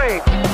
[0.00, 0.49] three.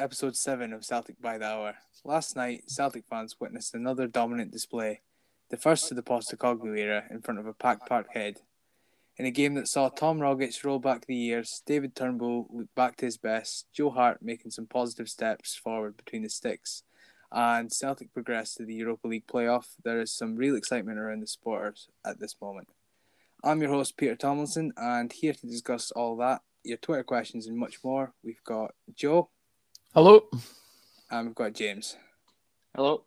[0.00, 1.74] Episode 7 of Celtic by the Hour.
[2.04, 5.02] Last night, Celtic fans witnessed another dominant display,
[5.50, 8.38] the first of the Postecoglou era, in front of a packed Parkhead.
[9.18, 12.96] In a game that saw Tom Rogic roll back the years, David Turnbull look back
[12.96, 16.82] to his best, Joe Hart making some positive steps forward between the sticks,
[17.30, 21.26] and Celtic progressed to the Europa League playoff, there is some real excitement around the
[21.26, 22.68] supporters at this moment.
[23.44, 27.58] I'm your host, Peter Tomlinson, and here to discuss all that, your Twitter questions, and
[27.58, 29.28] much more, we've got Joe.
[29.92, 30.28] Hello.
[31.10, 31.96] and we've got James.
[32.76, 33.02] Hello.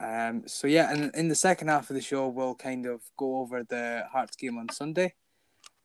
[0.00, 3.38] Um, so yeah, and in the second half of the show, we'll kind of go
[3.38, 5.14] over the Hearts game on Sunday.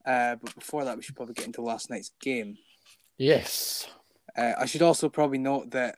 [0.04, 2.58] Uh, but before that, we should probably get into last night's game.
[3.20, 3.88] Yes.
[4.36, 5.98] Uh, I should also probably note that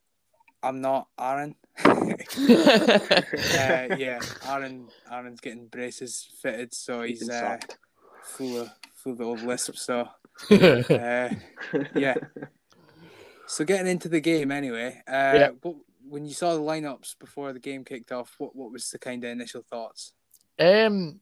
[0.61, 1.55] I'm not Aaron.
[1.85, 1.95] uh,
[3.97, 4.89] yeah, Aaron.
[5.09, 7.57] Aaron's getting braces fitted, so he's uh,
[8.21, 9.77] full of full of old lisp.
[9.77, 10.09] So
[10.51, 11.29] uh,
[11.95, 12.15] yeah.
[13.51, 15.01] So getting into the game anyway.
[15.05, 15.49] Uh, Yeah.
[15.61, 15.75] what,
[16.07, 19.21] when you saw the lineups before the game kicked off, what what was the kind
[19.25, 20.13] of initial thoughts?
[20.57, 21.19] um,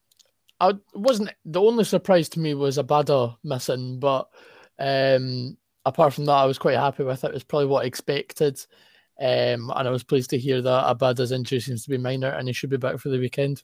[0.59, 4.29] I wasn't the only surprise to me was Abada missing, but
[4.77, 7.27] um, apart from that, I was quite happy with it.
[7.29, 8.63] It was probably what I expected.
[9.19, 12.47] Um, and I was pleased to hear that Abada's injury seems to be minor and
[12.47, 13.63] he should be back for the weekend.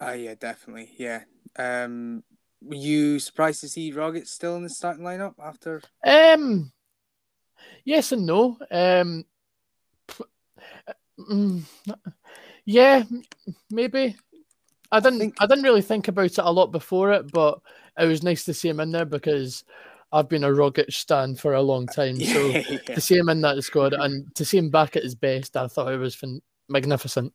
[0.00, 1.22] Ah, yeah, definitely, yeah.
[1.56, 2.24] Um,
[2.60, 5.82] were you surprised to see Rogic still in the starting lineup after?
[6.04, 6.72] Um,
[7.84, 8.58] yes and no.
[8.70, 9.24] Um,
[11.18, 11.62] mm,
[12.64, 13.04] yeah,
[13.70, 14.16] maybe.
[14.90, 15.16] I didn't.
[15.16, 17.60] I, think- didn't really think about it a lot before it, but
[17.98, 19.64] it was nice to see him in there because
[20.12, 22.18] I've been a Rogic stan for a long time.
[22.20, 22.78] So yeah.
[22.78, 25.66] to see him in that squad and to see him back at his best, I
[25.66, 27.32] thought it was fin- magnificent.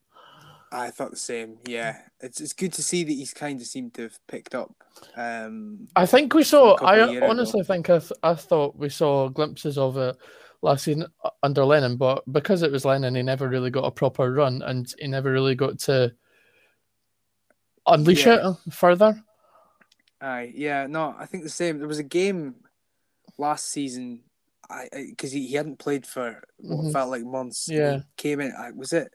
[0.75, 1.57] I thought the same.
[1.67, 4.73] Yeah, it's it's good to see that he's kind of seemed to have picked up.
[5.15, 6.73] Um, I think we saw.
[6.75, 7.29] I years ago.
[7.29, 10.17] honestly think I, th- I thought we saw glimpses of it
[10.63, 13.91] last season uh, under Lennon, but because it was Lennon, he never really got a
[13.91, 16.11] proper run, and he never really got to
[17.87, 18.53] unleash Yeah.
[18.67, 19.21] it further.
[20.21, 21.79] aye, yeah, no, I think the same.
[21.79, 22.55] There was a game
[23.37, 24.21] last season,
[24.69, 26.93] I because he, he hadn't played for what Mhm.
[26.93, 27.67] felt like months.
[27.69, 27.97] Yeah.
[27.97, 28.53] he came in.
[28.57, 29.11] I, was it?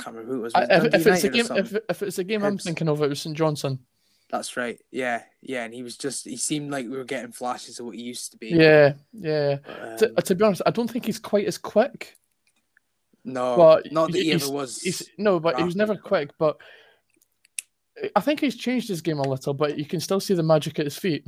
[0.00, 0.54] I can't remember who it was.
[0.54, 3.02] Was it if, if it's a game, if, if it's a game I'm thinking of,
[3.02, 3.78] it was St Johnstone.
[4.30, 4.78] That's right.
[4.90, 6.24] Yeah, yeah, and he was just.
[6.24, 8.48] He seemed like we were getting flashes of what he used to be.
[8.48, 9.56] Yeah, yeah.
[9.64, 12.16] but, To, um, to be honest, I don't think he's quite as quick.
[13.24, 14.80] no, but not that he he's- ever was.
[14.82, 16.30] He's, no, but he was never rapid, quick.
[16.38, 16.58] But
[18.14, 20.78] I think he's changed his game a little, but you can still see the magic
[20.78, 21.26] at his feet.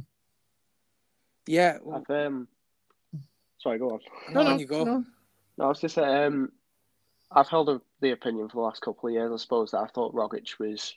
[1.46, 2.46] Yeah, well, I've um,
[3.58, 4.00] sorry, go on.
[4.32, 4.84] no, no, you go.
[4.84, 5.04] no.
[5.58, 6.52] No, I was just saying, um,
[7.34, 9.86] I've held a, the opinion for the last couple of years, I suppose, that I
[9.86, 10.94] thought Rogic was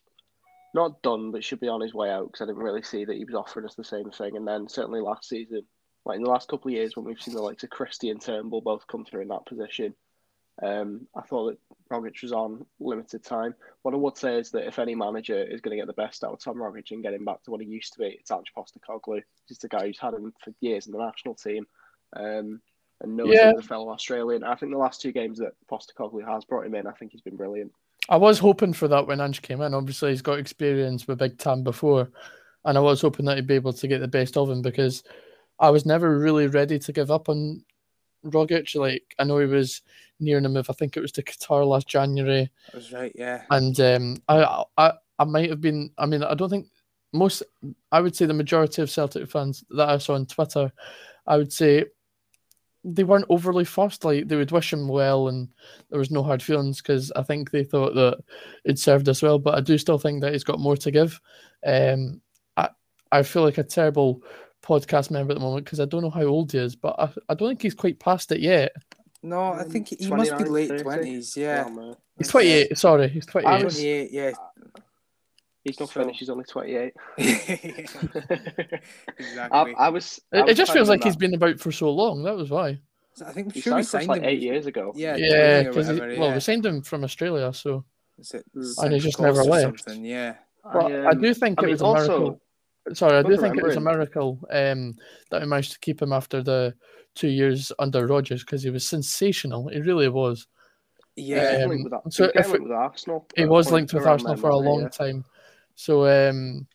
[0.73, 3.15] not done, but should be on his way out because I didn't really see that
[3.15, 4.35] he was offering us the same thing.
[4.35, 5.63] And then certainly last season,
[6.05, 8.21] like in the last couple of years, when we've seen the likes of Christie and
[8.21, 9.95] Turnbull both come through in that position,
[10.61, 11.59] um, I thought that
[11.91, 13.55] Rogic was on limited time.
[13.81, 16.23] What I would say is that if any manager is going to get the best
[16.23, 18.31] out of Tom Rogic and get him back to what he used to be, it's
[18.31, 19.21] Ange Postecoglou.
[19.47, 21.65] He's the guy who's had him for years in the national team.
[22.15, 22.61] Um,
[23.01, 23.51] and knows Yeah.
[23.51, 24.43] him as a fellow Australian.
[24.43, 27.11] I think the last two games that Foster Postecoglou has brought him in, I think
[27.11, 27.71] he's been brilliant.
[28.09, 29.73] I was hoping for that when Ange came in.
[29.73, 32.09] Obviously, he's got experience with Big Tam before,
[32.65, 35.03] and I was hoping that he'd be able to get the best of him because
[35.59, 37.63] I was never really ready to give up on
[38.25, 38.75] Rogic.
[38.75, 39.81] Like I know he was
[40.19, 43.11] nearing him if I think it was to Qatar last January, That was right.
[43.15, 45.91] Yeah, and um, I, I I might have been.
[45.97, 46.67] I mean, I don't think
[47.11, 47.43] most.
[47.91, 50.71] I would say the majority of Celtic fans that I saw on Twitter,
[51.25, 51.85] I would say
[52.87, 54.05] they weren't overly fussed.
[54.05, 55.49] Like they would wish him well, and
[55.89, 58.19] there was no hard feelings because I think they thought that
[58.63, 59.39] it served us well.
[59.39, 61.19] But I do still think that he's got more to give.
[61.65, 62.21] Um,
[62.55, 62.69] I
[63.11, 64.21] I feel like a terrible
[64.61, 67.09] podcast member at the moment because I don't know how old he is, but I,
[67.29, 68.71] I don't think he's quite past it yet.
[69.23, 71.35] no, I Um, think he must be late twenties.
[71.35, 71.67] Yeah,
[72.17, 72.77] He's twenty eight.
[72.77, 73.65] Sorry, he's twenty I eight.
[73.65, 74.11] was- twenty-eight.
[74.11, 74.31] Yeah,
[75.65, 76.19] he's not So- finished.
[76.19, 76.93] He's only twenty eight.
[77.17, 78.79] exactly.
[79.51, 80.19] I, I was.
[80.33, 82.23] I It, it was just feels like in he's that- been about for so long.
[82.23, 82.79] That was why.
[83.15, 84.93] So I think He sure we signed for us signed like him eight years ago.
[84.95, 86.33] Yeah, Yeah, or because whatever, well, yeah.
[86.35, 87.85] we signed him from Australia, so
[88.17, 88.83] Is it Mm.
[88.83, 89.83] And he just never left.
[89.83, 90.05] Something?
[90.05, 90.35] Yeah.
[90.73, 92.41] Well, I, um, do think I it mean, was a also- miracle.
[92.93, 94.93] Sorry, I do think it was a miracle um,
[95.31, 96.75] that we managed to keep him after the
[97.15, 99.69] two years under Rodgers because he was sensational.
[99.69, 100.45] He really was.
[101.15, 101.57] Yeah.
[101.59, 102.13] Yeah, Um, linked with that.
[102.13, 103.27] so he was if linked with Arsenal.
[103.35, 104.89] He was linked with Arsenal for a long Yeah.
[104.89, 105.25] time.
[105.75, 106.67] So, um,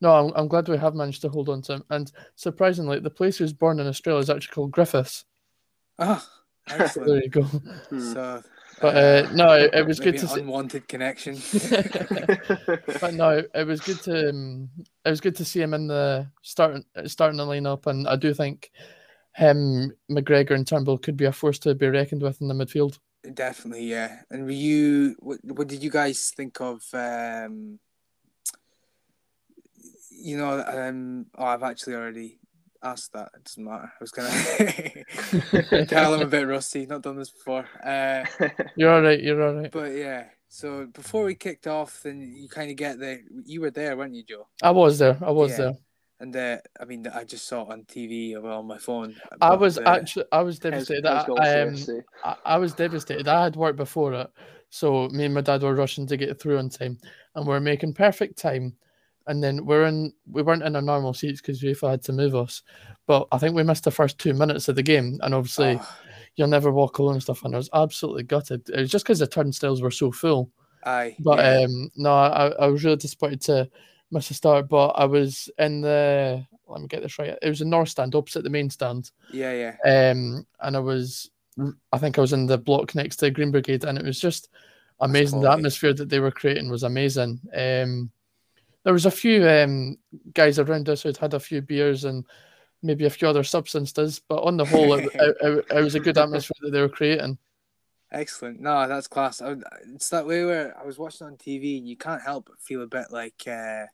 [0.00, 1.84] no, I'm, I'm glad we have managed to hold on to him.
[1.90, 5.24] And surprisingly, the place he was born in Australia is actually called Griffiths.
[5.98, 6.24] Oh,
[6.68, 7.42] There you go.
[7.42, 8.12] Hmm.
[8.12, 8.42] so,
[8.80, 10.40] But uh, no, it, it was good to an see.
[10.40, 11.34] unwanted connection.
[13.00, 14.70] but no, it was good to um,
[15.04, 18.32] it was good to see him in the starting starting the lineup, and I do
[18.34, 18.70] think
[19.34, 22.98] him, McGregor, and Turnbull could be a force to be reckoned with in the midfield.
[23.34, 24.20] Definitely, yeah.
[24.30, 25.16] And were you?
[25.18, 26.82] What, what did you guys think of?
[26.92, 27.78] Um,
[30.18, 32.38] you know, um, oh, I've actually already
[32.82, 33.30] asked that.
[33.36, 33.90] It doesn't matter.
[33.92, 36.86] I was gonna tell I'm a bit rusty.
[36.86, 37.66] Not done this before.
[37.84, 38.24] Uh,
[38.76, 39.20] You're all right.
[39.22, 39.70] You're all right.
[39.70, 40.24] but yeah.
[40.48, 43.20] So before we kicked off, then you kind of get the.
[43.44, 44.46] You were there, weren't you, Joe?
[44.62, 45.18] I was there.
[45.22, 45.56] I was Yeah.
[45.56, 45.72] there.
[46.20, 49.14] And uh, I mean, I just saw it on TV or on my phone.
[49.40, 51.04] I was the- actually I was devastated.
[51.06, 53.28] how's I, goals I, um, I, I was devastated.
[53.28, 54.28] I had worked before it,
[54.70, 56.98] so me and my dad were rushing to get through on time,
[57.36, 58.74] and we are making perfect time.
[59.28, 62.34] And then we're in, we weren't in our normal seats because UEFA had to move
[62.34, 62.62] us.
[63.06, 65.88] But I think we missed the first two minutes of the game, and obviously Oh,
[66.34, 67.44] you'll never walk alone and stuff.
[67.44, 68.68] And I was absolutely gutted.
[68.68, 70.50] It was just because the turnstiles were so full.
[70.84, 71.14] aye.
[71.20, 71.64] But yeah.
[71.64, 73.70] um, no, I, I was really disappointed to
[74.10, 74.68] miss the start.
[74.68, 77.36] But I was in the let me get this right.
[77.40, 79.10] It was the north stand opposite the main stand.
[79.32, 80.10] yeah, yeah.
[80.10, 81.30] Um, and I was,
[81.92, 84.48] I think I was in the block next to Green Brigade, and it was just
[85.00, 85.40] amazing.
[85.40, 87.40] The atmosphere that they were creating was amazing.
[87.54, 88.10] Um,
[88.88, 89.98] there was a few um
[90.32, 92.24] guys around us who'd had a few beers and
[92.82, 96.00] maybe a few other substances, but on the whole, it, it, it, it was a
[96.00, 97.36] good atmosphere that they were creating.
[98.10, 98.60] Excellent.
[98.60, 99.42] No, that's class.
[99.42, 99.56] I,
[99.92, 102.80] it's that way where I was watching on TV and you can't help but feel
[102.80, 103.84] a bit like uh,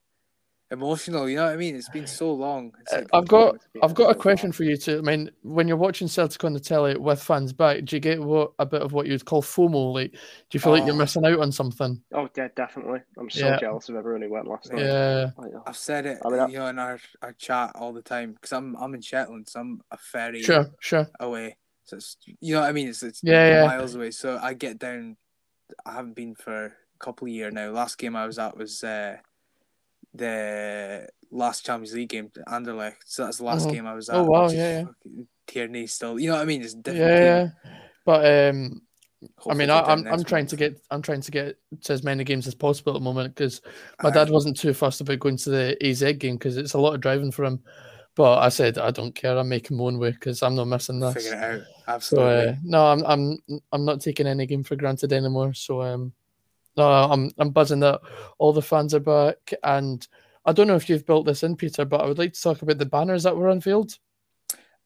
[0.75, 1.29] emotional.
[1.29, 1.75] You know what I mean?
[1.75, 2.73] It's been so long.
[2.93, 4.57] Uh, like, I've got I've got a question fine.
[4.57, 4.99] for you too.
[4.99, 8.21] I mean, when you're watching Celtic on the telly with fans back, do you get
[8.23, 9.95] what a bit of what you'd call FOMO?
[9.95, 10.19] Like, do
[10.53, 10.99] you feel like you're Oh.
[10.99, 12.03] missing out on something?
[12.13, 13.01] Oh, yeah, definitely.
[13.19, 13.59] I'm so Yeah.
[13.59, 14.83] jealous of everyone who went last night.
[14.83, 17.93] Yeah, oh, I've said it, I mean, I- you know, in our, our chat all
[17.95, 21.09] the time because I'm I'm in Shetland, so I'm a ferry sure, sure.
[21.21, 21.57] away.
[21.85, 22.89] So it's you know what I mean.
[22.89, 23.67] It's it's Yeah, yeah.
[23.67, 24.11] miles away.
[24.11, 25.17] So I get down.
[25.85, 27.71] I haven't been for a couple of years now.
[27.71, 29.17] Last game I was at was uh,
[30.15, 33.03] the last Champions League game, to Anderlecht.
[33.07, 33.73] So that's the last Mhm.
[33.73, 34.17] game I was at.
[34.17, 35.23] Oh, wow, yeah, yeah.
[35.47, 36.19] Tierney still.
[36.19, 36.63] You know what I mean?
[36.63, 37.49] It's a Yeah, different yeah.
[38.05, 38.83] But um,
[39.49, 42.03] I mean, I, down I'm I'm trying to get I'm trying to get to as
[42.03, 43.61] many games as possible at the moment because
[44.03, 46.95] my dad wasn't too fussed about going to the AZ game because it's a lot
[46.95, 47.63] of driving for him.
[48.15, 49.37] But I said I don't care.
[49.37, 51.15] I'm making my own way because I'm not missing this.
[51.15, 51.61] figure it out.
[51.61, 52.49] So Absolutely.
[52.49, 53.39] uh, no, I'm I'm
[53.73, 55.55] I'm not taking any game for granted anymore.
[55.55, 56.13] So um,
[56.77, 58.01] no, I'm I'm buzzing that
[58.39, 60.07] all the fans are back, and
[60.45, 62.63] I don't know if you've built this in, Peter, but I would like to talk
[62.63, 63.97] about the banners that were unveiled.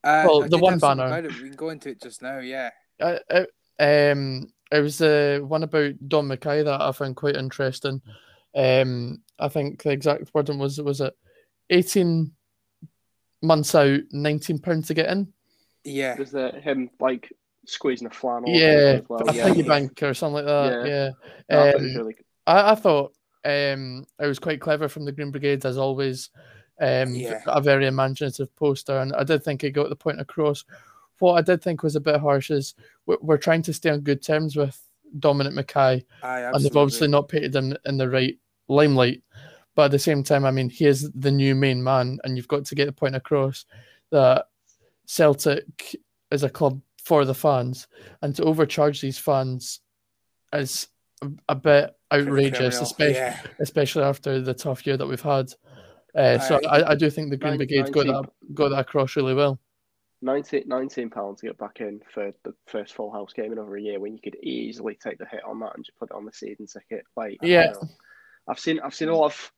[0.04, 1.06] Uh, well, I the one banner.
[1.06, 1.34] about it.
[1.34, 2.38] We can go into it just now.
[2.38, 2.70] Yeah.
[3.00, 3.44] Uh, uh,
[3.80, 8.00] um, it was the one about Dom McKay that I found quite interesting.
[8.54, 11.14] Um, I think the exact wording was was it
[11.70, 12.32] eighteen
[13.42, 15.32] months out, nineteen pounds to get in.
[15.84, 16.16] Yeah.
[16.18, 17.32] Was there him like
[17.68, 18.48] squeezing a flannel?
[18.48, 19.28] Yeah, well?
[19.28, 19.48] a yeah.
[19.48, 20.86] piggy bank or something like that.
[20.86, 21.10] Yeah,
[21.48, 22.16] No, I thought it was Um, really.
[22.46, 26.30] I, I thought um, it was quite clever from the Green Brigade as always.
[26.80, 27.42] Um, Yeah.
[27.46, 30.64] a very imaginative poster, and I did think it got the point across.
[31.18, 32.74] What I did think was a bit harsh is
[33.06, 34.80] we're, we're trying to stay on good terms with
[35.18, 39.22] Dominic McKay, and they've obviously not painted him in the right limelight.
[39.74, 42.48] But at the same time, I mean, he is the new main man, and you've
[42.48, 43.64] got to get the point across
[44.10, 44.46] that
[45.06, 45.96] Celtic
[46.30, 47.86] is a club for the fans,
[48.22, 49.80] and to overcharge these fans
[50.52, 50.88] is
[51.22, 53.40] a, a bit outrageous, especially Yeah.
[53.60, 55.52] especially after the tough year that we've had.
[56.14, 56.80] Uh, so Aye.
[56.80, 59.58] I, I do think the Green Nin- Brigade got that got that across really well.
[60.20, 63.76] 19, 19 pounds to get back in for the first full house game in over
[63.76, 66.14] a year when you could easily take the hit on that and just put it
[66.14, 67.04] on the season ticket.
[67.16, 67.72] Like Yeah.
[68.48, 69.52] I've seen I've seen a lot of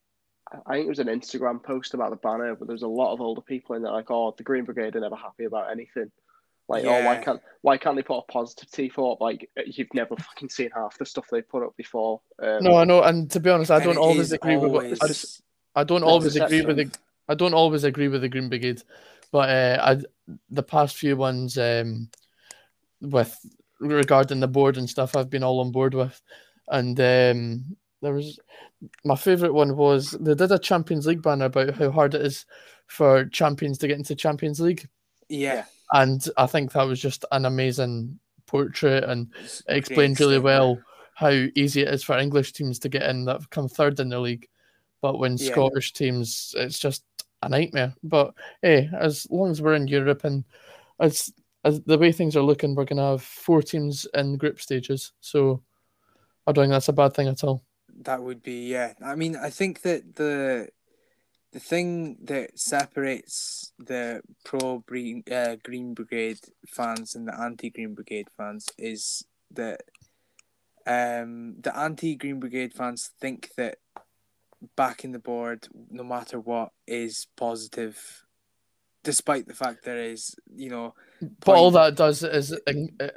[0.69, 3.21] I think it was an Instagram post about the banner, but there's a lot of
[3.21, 6.11] older people in there like, oh, the Green Brigade are never happy about anything.
[6.71, 9.21] Like, oh, why can't why can't they put a positive tifo?
[9.21, 12.21] Like, you've never fucking seen half the stuff they put up before.
[12.41, 14.85] Um, No, I know, and to be honest, I don't always is agree with what
[14.85, 15.43] I, always-
[15.75, 16.91] I don't always agree with the.
[17.29, 18.83] I don't always agree with the Green Brigade,
[19.33, 22.09] but uh, I the past few ones um,
[23.00, 23.37] with
[23.81, 26.23] regarding the board and stuff, I've been all on board with,
[26.69, 28.39] and um, there was
[29.05, 32.47] my favorite one was they did a Champions League banner about how hard it is
[32.87, 34.89] for champions to get into Champions League,
[35.29, 35.65] Yeah.
[35.92, 39.28] And I think that was just an amazing portrait and
[39.68, 40.80] it explained really well
[41.14, 44.09] how easy it is for English teams to get in that have come third in
[44.09, 44.49] the league.
[45.02, 45.52] But when Yeah.
[45.52, 47.04] Scottish teams, it's just
[47.42, 47.94] a nightmare.
[48.02, 50.44] But hey, as long as we're in Europe and
[50.99, 51.32] as
[51.62, 55.12] as the way things are looking, we're gonna have four teams in group stages.
[55.20, 55.62] So
[56.47, 57.62] I don't think that's a bad thing at all.
[58.02, 58.94] That would be yeah.
[59.04, 60.70] I mean, I think that the
[61.52, 66.38] the thing that separates the pro Green, uh, Green Brigade
[66.69, 69.83] fans and the anti Green Brigade fans is that
[70.87, 73.78] um, the anti Green Brigade fans think that
[74.76, 78.25] backing the board, no matter what, is positive,
[79.02, 80.95] despite the fact there is, you know,
[81.45, 82.57] But all that does is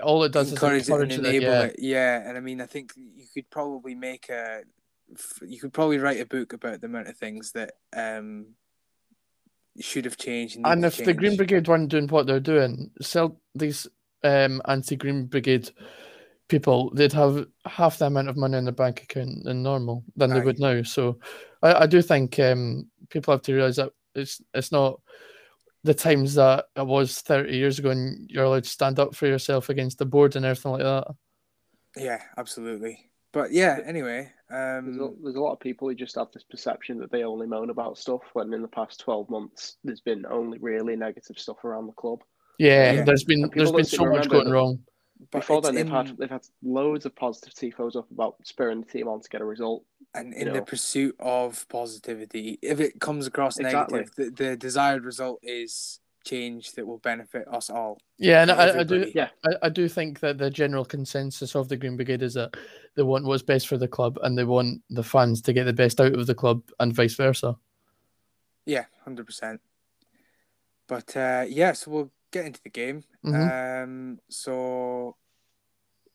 [0.01, 1.35] all it does encourage is it and encourage it.
[1.37, 1.63] enable Yeah.
[1.65, 1.75] it.
[1.77, 4.61] Yeah, and I mean, I think you could probably make a,
[5.45, 8.47] you could probably write a book about the amount of things that um
[9.79, 10.59] should have changed.
[10.63, 11.35] And to if the Green.
[11.35, 13.87] Brigade weren't doing what they're doing, sell these
[14.23, 15.69] um, anti-Green Brigade
[16.47, 20.31] people, they'd have half the amount of money in their bank account than normal than
[20.31, 20.83] they would now.
[20.83, 21.19] So
[21.61, 24.99] I, I do think um, people have to realize that it's it's not
[25.83, 29.27] the times that it was 30 years ago and you're allowed to stand up for
[29.27, 31.07] yourself against the board and everything like that.
[31.97, 33.11] yeah, absolutely.
[33.33, 36.43] But yeah, anyway, There's a, um, there's a lot of people who just have this
[36.43, 40.25] perception that they only moan about stuff when in the past 12 months there's been
[40.27, 42.19] only really negative stuff around the club.
[42.59, 43.03] Yeah, Yeah.
[43.03, 44.79] there's been there's been so much going wrong.
[45.31, 48.81] Before it's then, they've in, had they've had loads of positive tifos up about spurring
[48.81, 49.83] the team on to get a result.
[50.13, 53.99] and you in the pursuit of positivity, if it comes across Exactly.
[53.99, 57.99] negative, the, the desired result is change that will benefit us all.
[58.17, 59.11] Yeah, and and I, I do.
[59.13, 59.29] Yeah.
[59.45, 62.55] I, I do think that the general consensus of the Green Brigade is that
[62.95, 65.73] they want what's best for the club and they want the fans to get the
[65.73, 67.55] best out of the club and vice versa.
[68.65, 69.61] Yeah, hundred percent.
[70.87, 73.03] But uh, yeah, so we'll get into the game.
[73.25, 73.83] Mhm.
[73.83, 75.15] Um, so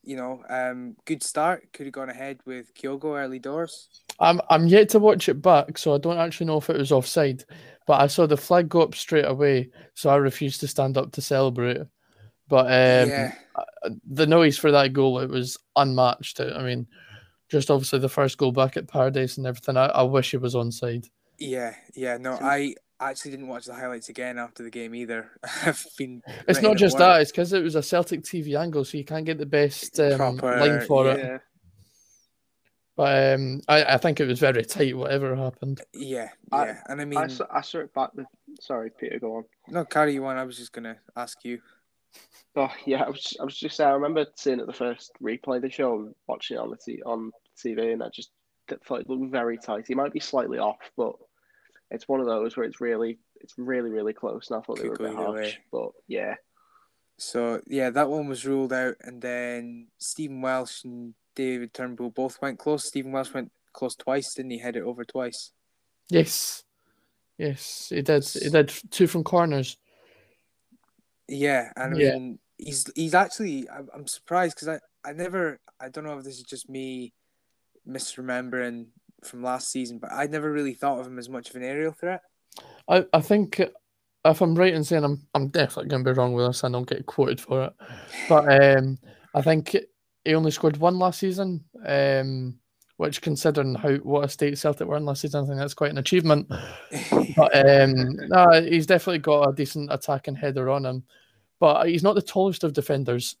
[0.03, 1.71] you know, um, good start.
[1.73, 3.89] Could have gone ahead with Kyogo early doors.
[4.19, 6.91] I'm I'm yet to watch it back, so I don't actually know if it was
[6.91, 7.43] offside.
[7.87, 11.11] But I saw the flag go up straight away, so I refused to stand up
[11.13, 11.81] to celebrate.
[12.47, 13.33] But um, yeah,
[14.05, 16.41] the noise for that goal it was unmatched.
[16.41, 16.87] I mean,
[17.47, 19.77] just obviously the first goal back at Paradise and everything.
[19.77, 21.09] I, I wish it was onside.
[21.37, 22.17] yeah, yeah.
[22.17, 25.31] No, I actually didn't watch the highlights again after the game either.
[25.65, 26.21] I've been.
[26.47, 29.25] It's not just that; it's because it was a Celtic TV angle, so you can't
[29.25, 31.41] get the best um, Proper, line for it.
[32.99, 35.81] Yeah, But um, I, I think it was very tight, whatever happened.
[35.93, 38.11] Yeah, I- yeah, and I mean, I, saw, I saw it back.
[38.13, 38.25] The,
[38.61, 39.43] sorry, Peter, go on.
[39.67, 40.37] no, carry you on.
[40.37, 41.59] I was just gonna ask you.
[42.55, 43.89] Oh yeah, I was I was just saying.
[43.89, 46.77] I remember seeing it the first replay of the show and watching it on the
[46.77, 47.31] t- on
[47.63, 48.31] TV, and I just
[48.85, 49.85] thought it looked very tight.
[49.87, 51.13] He might be slightly off, but
[51.91, 54.49] it's one of those where it's really it's really really close.
[54.49, 55.57] And I thought they were a bit harsh, way.
[55.71, 56.35] but yeah,
[57.17, 62.41] So yeah, that one was ruled out, and then Stephen Welsh and David Turnbull both
[62.41, 62.83] went close.
[62.83, 64.57] Stephen Welsh went close twice, didn't he?
[64.57, 65.53] Head it over twice.
[66.09, 66.65] Yes,
[67.37, 68.25] yes, he did.
[68.25, 69.77] He did two from corners.
[71.29, 73.69] Yeah, and I mean, he's he's actually.
[73.69, 75.61] I'm, I'm surprised because I I never.
[75.79, 77.13] I don't know if this is just me
[77.87, 78.87] misremembering
[79.23, 81.93] from last season, but I never really thought of him as much of an aerial
[81.93, 82.19] threat.
[82.89, 83.61] I, I think
[84.25, 86.75] if I'm right in saying I'm I'm definitely going to be wrong with this, and
[86.75, 87.73] I'll get quoted for it.
[88.27, 88.99] But um,
[89.33, 89.77] I think
[90.29, 91.63] he only scored one last season.
[91.85, 92.59] Um,
[92.99, 95.91] which considering how what a state Celtic were in last season, I think that's quite
[95.91, 96.51] an achievement.
[97.37, 101.03] But um, no, he's definitely got a decent attacking header on him.
[101.59, 103.37] But he's not the tallest of defenders.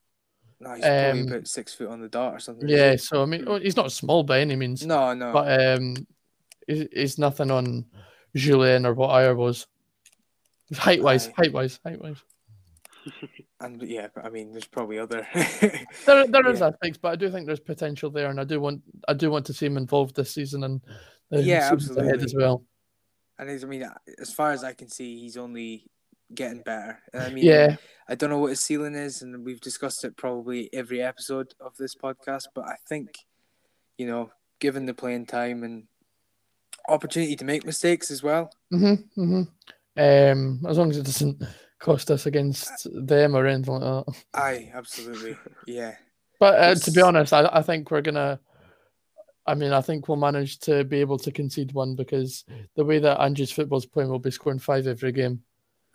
[0.61, 2.69] no, he's probably um, about six foot on the dot or something.
[2.69, 4.85] Yeah, so I mean, well, he's not small by any means.
[4.85, 5.33] No, no.
[5.33, 6.07] But um,
[6.65, 7.85] he's, he's nothing on
[8.37, 9.67] Jullien or what Ajer was.
[10.73, 11.33] Height wise, Aye.
[11.35, 12.23] height wise, height wise.
[13.59, 15.27] and yeah, I mean, there's probably other.
[16.05, 16.67] There, there is Yeah.
[16.67, 19.45] aspects, but I do think there's potential there, and I do want, I do want
[19.47, 20.81] to see him involved this season and
[21.31, 22.63] Yeah, ahead as well.
[23.37, 23.85] and I mean,
[24.19, 25.85] as far as I can see, he's only
[26.33, 26.99] getting better.
[27.13, 27.75] I mean, Yeah,
[28.07, 31.75] I don't know what his ceiling is, and we've discussed it probably every episode of
[31.77, 32.47] this podcast.
[32.53, 33.09] But I think,
[33.97, 35.87] you know, given the playing time and
[36.87, 38.51] opportunity to make mistakes as well.
[38.71, 39.43] hmm hmm
[39.97, 41.43] Um, as long as it doesn't
[41.79, 44.23] cost us against them or anything like that.
[44.33, 45.95] Aye, absolutely, yeah,
[46.39, 48.39] But uh, to be honest, I, I think we're gonna.
[49.45, 52.45] I mean, I think we'll manage to be able to concede one because
[52.75, 55.41] the way that Ange's football's playing, we'll be scoring five every game.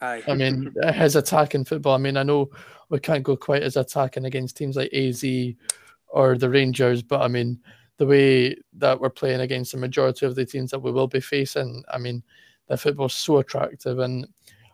[0.00, 1.94] aye, I mean, his attacking football.
[1.94, 2.50] I mean, I know
[2.88, 5.24] we can't go quite as attacking against teams like AZ
[6.08, 7.60] or the Rangers, but I mean,
[7.98, 11.20] the way that we're playing against the majority of the teams that we will be
[11.20, 12.22] facing, I mean,
[12.68, 14.26] the football's so attractive, and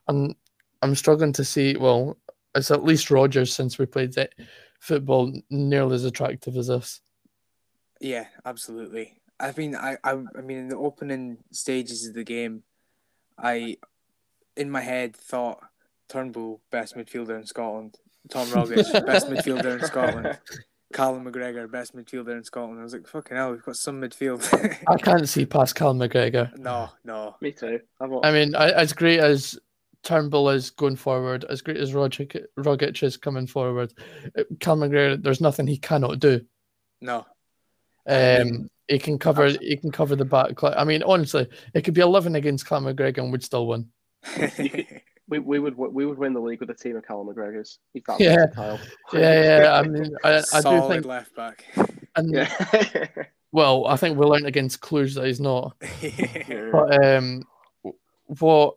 [0.06, 0.34] I'm
[0.82, 1.76] I'm struggling to see.
[1.76, 2.16] Well,
[2.54, 4.34] it's at least Rodgers since we played that
[4.80, 7.00] football nearly as attractive as this.
[8.00, 9.20] Yeah, absolutely.
[9.38, 12.62] I mean, I, I, I mean, in the opening stages of the game,
[13.38, 13.76] I,
[14.56, 15.60] in my head, thought
[16.08, 17.96] Turnbull best midfielder in Scotland,
[18.30, 20.38] Tom Rogic best midfielder in Scotland,
[20.92, 22.80] Callum McGregor best midfielder in Scotland.
[22.80, 24.42] I was like, fucking hell, we've got some midfield.
[24.88, 26.56] I can't see past Cal McGregor.
[26.58, 27.36] no, no.
[27.40, 27.80] Me too.
[28.00, 29.58] I've I mean, I, as great as
[30.02, 33.92] Turnbull is going forward, as great as Rogic, Rogic is coming forward,
[34.38, 36.40] uh, Cal McGregor, there's nothing he cannot do.
[37.00, 37.26] No.
[38.06, 39.46] Um, he can cover.
[39.48, 40.62] He can cover the back.
[40.64, 43.88] I mean, honestly, it could be eleven against Cal McGregor and we'd still win.
[45.28, 47.78] we, we would we would win the league with a team of Callum McGregor's.
[47.92, 48.46] He's that Yeah.
[48.46, 48.80] versatile.
[49.12, 49.72] Yeah, yeah.
[49.74, 51.64] I mean, I, I do think, left back.
[52.16, 53.06] and yeah.
[53.52, 55.76] well, I think we learned against Cluj that he's not.
[56.02, 56.70] Yeah.
[56.72, 57.42] But um,
[58.40, 58.76] what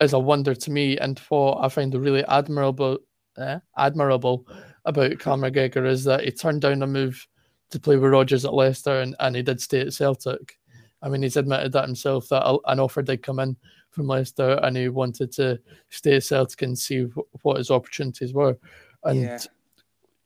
[0.00, 2.98] is a wonder to me, and what I find really admirable,
[3.38, 4.46] eh, admirable
[4.84, 7.26] about Cal McGregor is that he turned down a move
[7.70, 10.58] to play with Rodgers at Leicester, and, and he did stay at Celtic.
[11.02, 13.56] I mean, he's admitted that himself that an offer did come in
[13.90, 17.02] from Leicester, and he wanted to stay at Celtic and see
[17.42, 18.56] what his opportunities were.
[19.04, 19.38] And yeah.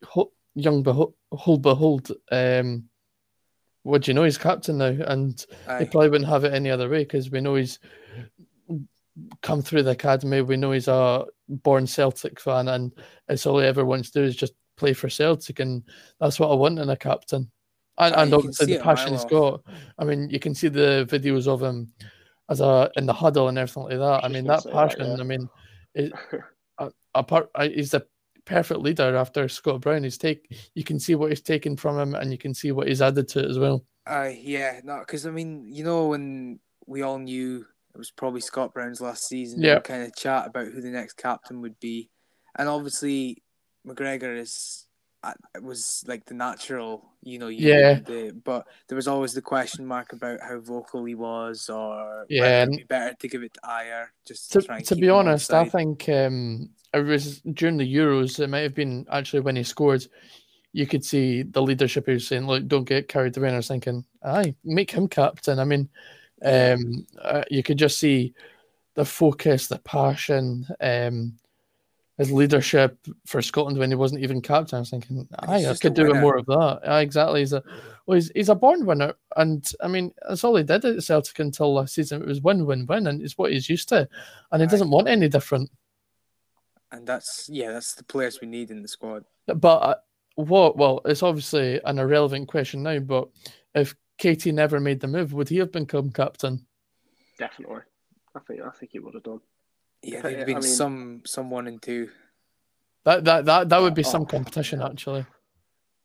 [0.04, 2.88] ho- young behold, behold, behold um,
[3.82, 4.24] what do you know?
[4.24, 5.44] He's captain now, and
[5.78, 7.78] he probably wouldn't have it any other way because we know he's
[9.42, 10.40] come through the academy.
[10.40, 12.92] We know he's a born Celtic fan, and
[13.28, 15.82] it's all he ever wants to do is just play for Celtic, and
[16.20, 17.50] that's what I want in a captain.
[17.98, 19.62] And, ah, and obviously the it a mile passion he's got.
[19.98, 21.92] I mean, you can see the videos of him
[22.50, 24.24] as a in the huddle and everything like that.
[24.24, 25.06] I mean, that say that, passion.
[25.06, 25.16] yeah.
[25.20, 25.48] I mean,
[25.94, 26.12] it,
[27.14, 28.04] apart, he's a
[28.44, 30.02] perfect leader after Scott Brown.
[30.02, 32.88] He's take you can see what he's taken from him, and you can see what
[32.88, 33.84] he's added to it as well.
[34.06, 38.40] Aye, yeah, no, because I mean, you know, when we all knew it was probably
[38.40, 39.80] Scott Brown's last season, Yeah.
[39.80, 42.10] kind of chat about who the next captain would be,
[42.56, 43.42] and obviously
[43.86, 44.86] McGregor is
[45.22, 45.32] uh,
[45.62, 47.94] was like the natural, you know, you Yeah.
[47.94, 52.64] The, but there was always the question mark about how vocal he was, or Yeah,
[52.64, 55.64] it'd be better to give it to Ajer just to, to, to be honest, I
[55.66, 58.38] think um, it was during the Euros.
[58.38, 60.06] It might have been actually when he scored.
[60.72, 62.04] You could see the leadership.
[62.06, 65.08] He was saying, "Look, don't get carried away." And I was thinking, "Aye, make him
[65.08, 65.88] captain." I mean.
[66.42, 68.34] Um, uh, you could just see
[68.94, 71.36] the focus, the passion, um,
[72.16, 74.76] his leadership for Scotland when he wasn't even captain.
[74.76, 77.40] I was thinking, "Aye, I could do with more of that." Aye, exactly.
[77.40, 77.62] He's a
[78.06, 81.38] well, he's, he's a born winner, and I mean, that's all he did at Celtic
[81.38, 82.22] until last season.
[82.22, 84.08] It was win, win, win, and it's what he's used to,
[84.52, 84.70] and he Aye.
[84.70, 85.70] doesn't want any different.
[86.92, 89.24] and that's yeah, that's the players we need in the squad.
[89.46, 89.94] But uh,
[90.36, 90.76] what?
[90.76, 93.00] Well, it's obviously an irrelevant question now.
[93.00, 93.28] But
[93.74, 96.66] if KT never made the move, would he have become captain?
[97.38, 97.82] Definitely.
[98.34, 99.40] I think I think he would have done.
[100.02, 102.08] Yeah, Yeah, they'd I have been mean- some some one and two.
[103.04, 104.86] That that that that would be Oh, some competition, yeah.
[104.88, 105.26] actually.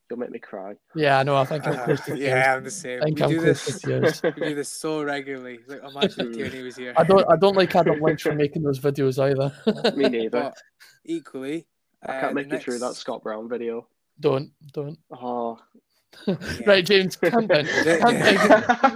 [0.09, 0.73] You'll make me cry.
[0.95, 1.35] Yeah, I know.
[1.37, 2.19] I think I'm Uh, close to tears.
[2.19, 2.99] yeah, I'm the same.
[3.01, 3.81] I think we I'm do close this.
[3.81, 4.21] to tears.
[4.23, 5.59] We do this so regularly.
[5.67, 6.93] Like, imagine if Tierney was here.
[6.97, 7.25] I don't.
[7.31, 9.53] I don't like Adam Lynch for making those videos either.
[9.95, 10.29] Me neither.
[10.29, 10.57] But
[11.05, 11.67] equally,
[12.05, 13.87] I uh, can't the make it through that Scott Brown video.
[14.19, 14.97] don't don't.
[15.11, 15.68] Oh, yeah.
[16.65, 17.65] Right, James, calm down.
[18.01, 18.17] Calm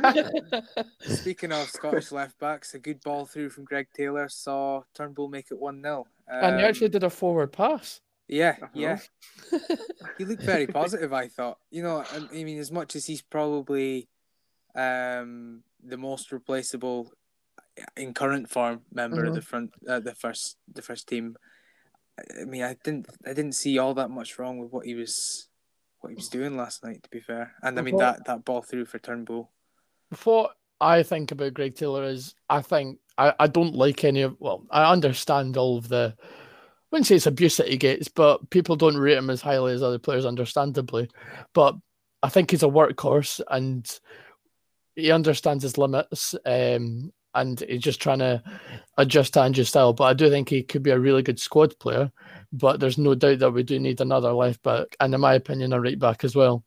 [0.02, 0.64] down.
[1.02, 5.52] Speaking of Scottish left backs, a good ball through from Greg Taylor saw Turnbull make
[5.52, 6.06] it 1 0.
[6.28, 8.02] and he actually did a forward pass.
[8.28, 8.70] Yeah, Uh-huh.
[8.74, 9.00] yeah.
[10.18, 11.60] he looked very positive, I thought.
[11.72, 14.08] You know, I I mean, as much as he's probably
[14.76, 17.12] um, the most replaceable
[17.98, 19.36] in current form member of Mhm.
[19.36, 21.36] the front, uh, the first, the first team.
[22.40, 25.50] I mean, I didn't, I didn't see all that much wrong with what he was,
[26.04, 27.02] what he was doing last night.
[27.04, 29.50] To be fair, and I mean that that ball through for Turnbull.
[30.10, 30.50] Before
[30.82, 34.66] I think about Greg Taylor is I think I, I don't like any of well,
[34.70, 36.26] I understand all of the I
[36.92, 39.82] wouldn't say it's abuse that he gets, but people don't rate him as highly as
[39.82, 41.10] other players, understandably.
[41.54, 41.76] But
[42.22, 43.90] I think he's a workhorse and
[44.96, 46.36] he understands his limits.
[46.46, 48.42] Um, and he's just trying to
[48.98, 49.94] adjust to Ange's style.
[49.94, 52.12] But I do think he could be a really good squad player.
[52.52, 55.74] But there's no doubt that we do need another left back, and in my opinion,
[55.74, 56.64] a right back as well.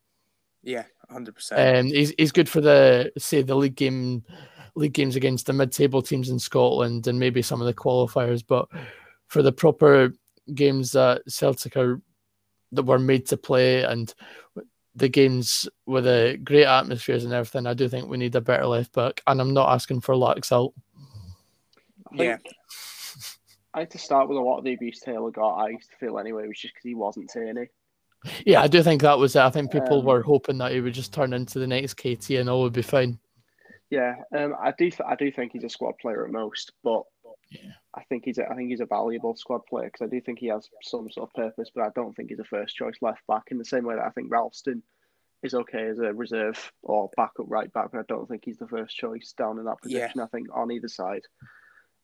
[0.62, 1.78] Yeah, hundred percent.
[1.78, 4.24] Um, he's he's good for the say the league game,
[4.74, 8.42] league games against the mid-table teams in Scotland and maybe some of the qualifiers.
[8.46, 8.68] But
[9.28, 10.12] for the proper
[10.54, 12.00] games that Celtic are
[12.72, 14.12] that were made to play and
[14.96, 18.66] the games with the great atmospheres and everything, I do think we need a better
[18.66, 19.22] left back.
[19.26, 20.72] And I'm not asking for lax out.
[22.12, 22.38] I think Yeah,
[23.74, 25.56] I had to start with a lot of the abuse Taylor got.
[25.56, 27.68] I used to feel anyway, was just because he wasn't Tierney.
[28.44, 29.40] Yeah, I do think that was it.
[29.42, 32.30] I think people Um, were hoping that he would just turn into the next KT
[32.30, 33.18] and all would be fine.
[33.90, 34.90] Yeah, um, I do.
[35.06, 37.04] I do think he's a squad player at most, but
[37.50, 37.72] Yeah.
[37.94, 38.38] I think he's.
[38.38, 41.10] A, I think he's a valuable squad player because I do think he has some
[41.10, 43.64] sort of purpose, but I don't think he's a first choice left back in the
[43.64, 44.82] same way that I think Ralston
[45.42, 48.66] is okay as a reserve or backup right back, but I don't think he's the
[48.66, 50.06] first choice down in that Yeah.
[50.06, 50.20] position.
[50.20, 51.22] I think on either side.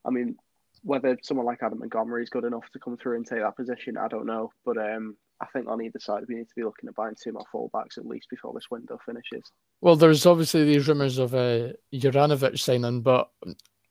[0.05, 0.37] I mean,
[0.83, 3.97] whether someone like Adam Montgomery is good enough to come through and take that position,
[3.97, 4.51] I don't know.
[4.65, 7.33] But um, I think on either side, we need to be looking at buying two
[7.33, 9.43] more fullbacks at least before this window finishes.
[9.81, 13.29] Well, there's obviously these rumours of uh, Juranovic signing, but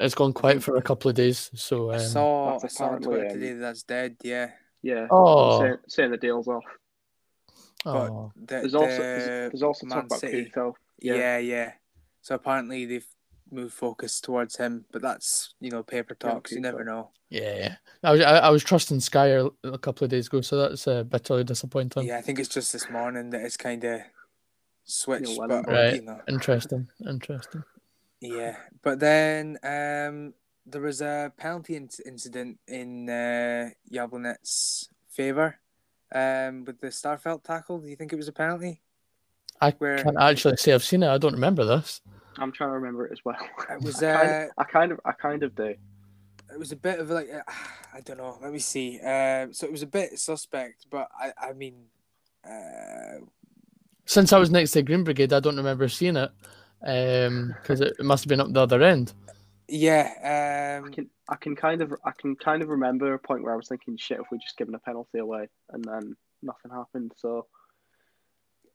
[0.01, 1.49] it's gone quiet for a couple of days.
[1.55, 4.15] So I um, saw, I that's saw on apparently, Twitter um, today that's dead.
[4.23, 5.59] Yeah, Yeah, Oh.
[5.61, 6.63] saying, saying the deal's off.
[7.83, 10.73] but oh, the, There's also the there's, there's also Man talk about City- Couto.
[10.99, 11.15] Yeah.
[11.15, 11.37] Yeah.
[11.39, 11.71] yeah,
[12.21, 13.07] So apparently they've
[13.49, 16.51] moved focus towards him, but that's you know paper Yeah, talks.
[16.51, 17.09] You never know.
[17.29, 20.57] yeah, I was I, I was trusting Sky a, a couple of days ago, so
[20.57, 22.05] that's uh, bitterly disappointing.
[22.07, 24.01] Yeah, I think it's just this morning that it's kind of
[24.85, 25.95] switched, well, but Right.
[25.95, 27.63] you know, Interesting, interesting.
[28.21, 28.55] Yeah.
[28.81, 30.34] But then um,
[30.65, 35.57] there was a penalty in- incident in uh, Jablonec's favor
[36.13, 37.79] um, with the Starfelt tackle.
[37.79, 38.81] Do you think it was a penalty?
[39.60, 41.10] I Where- can't actually say I've seen it.
[41.10, 42.01] I don't remember this.
[42.38, 43.36] I'm trying to remember it as well.
[43.69, 45.75] It was, I, kind uh, of, I kind of, I kind of do.
[46.53, 47.51] it was a bit of like uh,
[47.93, 48.38] I don't know.
[48.41, 48.99] Let me see.
[49.01, 51.75] Um, so it was a bit suspect, but I I mean,
[52.45, 53.25] uh,
[54.05, 56.31] Since I was next to Green Brigade, I don't remember seeing it
[56.82, 59.13] because it must have been up the other end.
[59.67, 60.80] yeah.
[60.84, 63.54] I Um, can, I can kind of, I can kind of remember a point where
[63.54, 67.13] I was thinking, shit, if we just given a penalty away, and then nothing happened.
[67.17, 67.48] So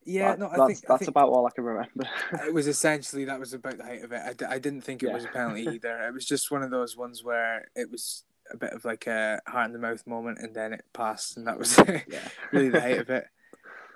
[0.05, 0.29] yeah.
[0.31, 2.07] that- No, I that's think I that's think about all I can remember.
[2.47, 4.21] it was essentially that was about the height of it.
[4.25, 5.15] I, d- I didn't think it Yeah.
[5.15, 6.07] was a penalty either.
[6.07, 9.41] It was just one of those ones where it was a bit of like a
[9.45, 12.79] heart in the mouth moment, and then it passed, and that was yeah, really the
[12.81, 13.25] height of it.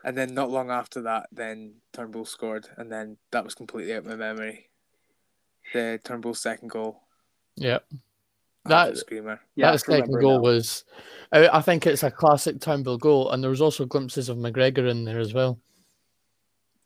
[0.03, 3.99] And then not long after that, then Turnbull scored, and then that was completely out
[3.99, 4.69] of my memory.
[5.73, 7.01] The Turnbull second goal,
[7.55, 7.79] Yeah,
[8.65, 9.39] that That- screamer.
[9.55, 9.71] yeah.
[9.71, 10.39] That second goal now.
[10.41, 10.85] was.
[11.31, 14.89] I, I think it's a classic Turnbull goal, and there was also glimpses of McGregor
[14.89, 15.59] in there as well.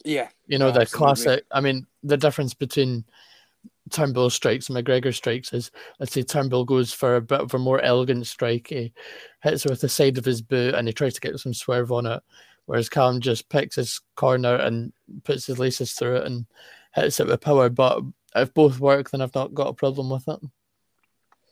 [0.04, 0.98] Yeah, You know, the absolutely.
[1.06, 1.46] classic.
[1.52, 3.06] I mean, the difference between
[3.90, 7.58] Turnbull strikes and McGregor strikes is, let's say, Turnbull goes for a bit of a
[7.58, 8.68] more elegant strike.
[8.68, 8.94] He
[9.42, 11.92] hits it with the side of his boot and he tries to get some swerve
[11.92, 12.22] on it,
[12.66, 14.92] whereas Callum just picks his corner and
[15.24, 16.46] puts his laces through it and
[16.94, 17.70] hits it with power.
[17.70, 18.02] But
[18.36, 20.40] if both work, then I've not got a problem with it.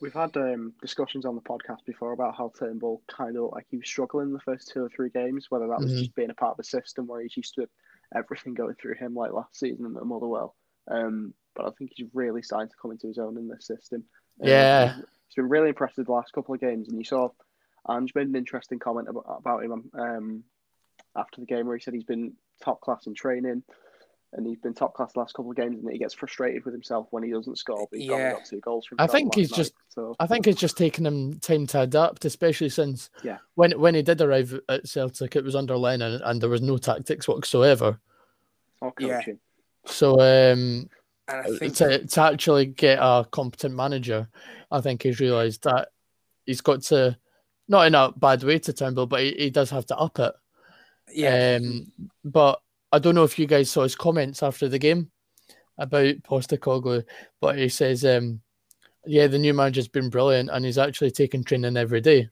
[0.01, 3.77] We've had um, discussions on the podcast before about how Turnbull kind of like he
[3.77, 5.99] was struggling in the first two or three games, whether that was Mhm.
[5.99, 7.69] just being a part of the system where he's used to
[8.13, 10.55] everything going through him like last season at Motherwell.
[10.89, 14.03] Um, but I think he's really starting to come into his own in this system.
[14.41, 14.95] Um, Yeah.
[14.95, 17.29] he's been really impressive the last couple of games, and you saw
[17.89, 20.43] Ange made an interesting comment about, about him um,
[21.15, 23.63] after the game where he said he's been top class in training.
[24.35, 26.73] And he's been top class the last couple of games, and he gets frustrated with
[26.73, 27.87] himself when he doesn't score.
[27.91, 28.31] But he's Yeah.
[28.31, 28.95] got two goals from.
[28.99, 30.15] I think he's just- so.
[30.19, 33.37] I think it's just taken him time to adapt, especially since Yeah.
[33.53, 36.79] when when he did arrive at Celtic, it was under Lennon and there was no
[36.79, 37.99] tactics whatsoever.
[38.81, 39.21] Or Yeah.
[39.85, 40.89] So um, and
[41.29, 44.27] I think to, to actually get a competent manager,
[44.71, 45.89] I think he's realised that
[46.47, 47.19] he's got to,
[47.67, 50.33] not in a bad way to Turnbull, but he, he does have to up it.
[51.11, 51.91] Yeah, Um,
[52.23, 52.59] but
[52.91, 55.11] I don't know if you guys saw his comments after the game
[55.77, 57.03] about Postecoglou,
[57.41, 58.41] but he says, um,
[59.05, 62.29] yeah, the new manager's been brilliant and he's actually taking training every day.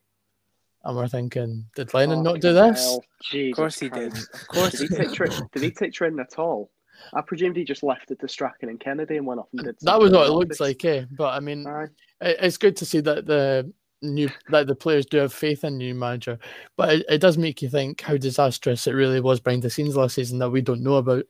[0.83, 2.97] And we're thinking, did Lennon not do this?
[3.29, 4.13] Jesus of course he did.
[4.17, 6.71] Of course Did he take tra- Did he take training at all?
[7.13, 9.75] I presumed he just left it to Strachan and Kennedy and went off and did.
[9.81, 11.05] That was what it in the looks like, eh?
[11.11, 11.87] But I mean, Aye.
[12.21, 15.77] it- it's good to see that the new that the players do have faith in
[15.77, 16.39] new manager.
[16.77, 19.95] But it, it does make you think how disastrous it really was behind the scenes
[19.95, 21.25] last season that we don't know about.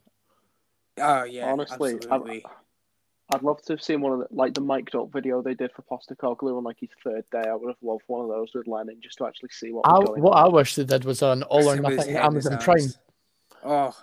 [0.99, 2.43] Oh yeah, Honestly, absolutely.
[2.45, 5.53] I'd, I'd love to have seen one of the like the mic'd up video they
[5.53, 7.43] did for Postecoglou on like his third day.
[7.47, 10.03] I would have loved one of those with Lennon just to actually see what I,
[10.03, 10.45] going what on.
[10.45, 12.47] I wish they did was an all or Sit with his nothing head in his
[12.47, 12.89] Amazon Prime.
[13.63, 13.95] Oh, at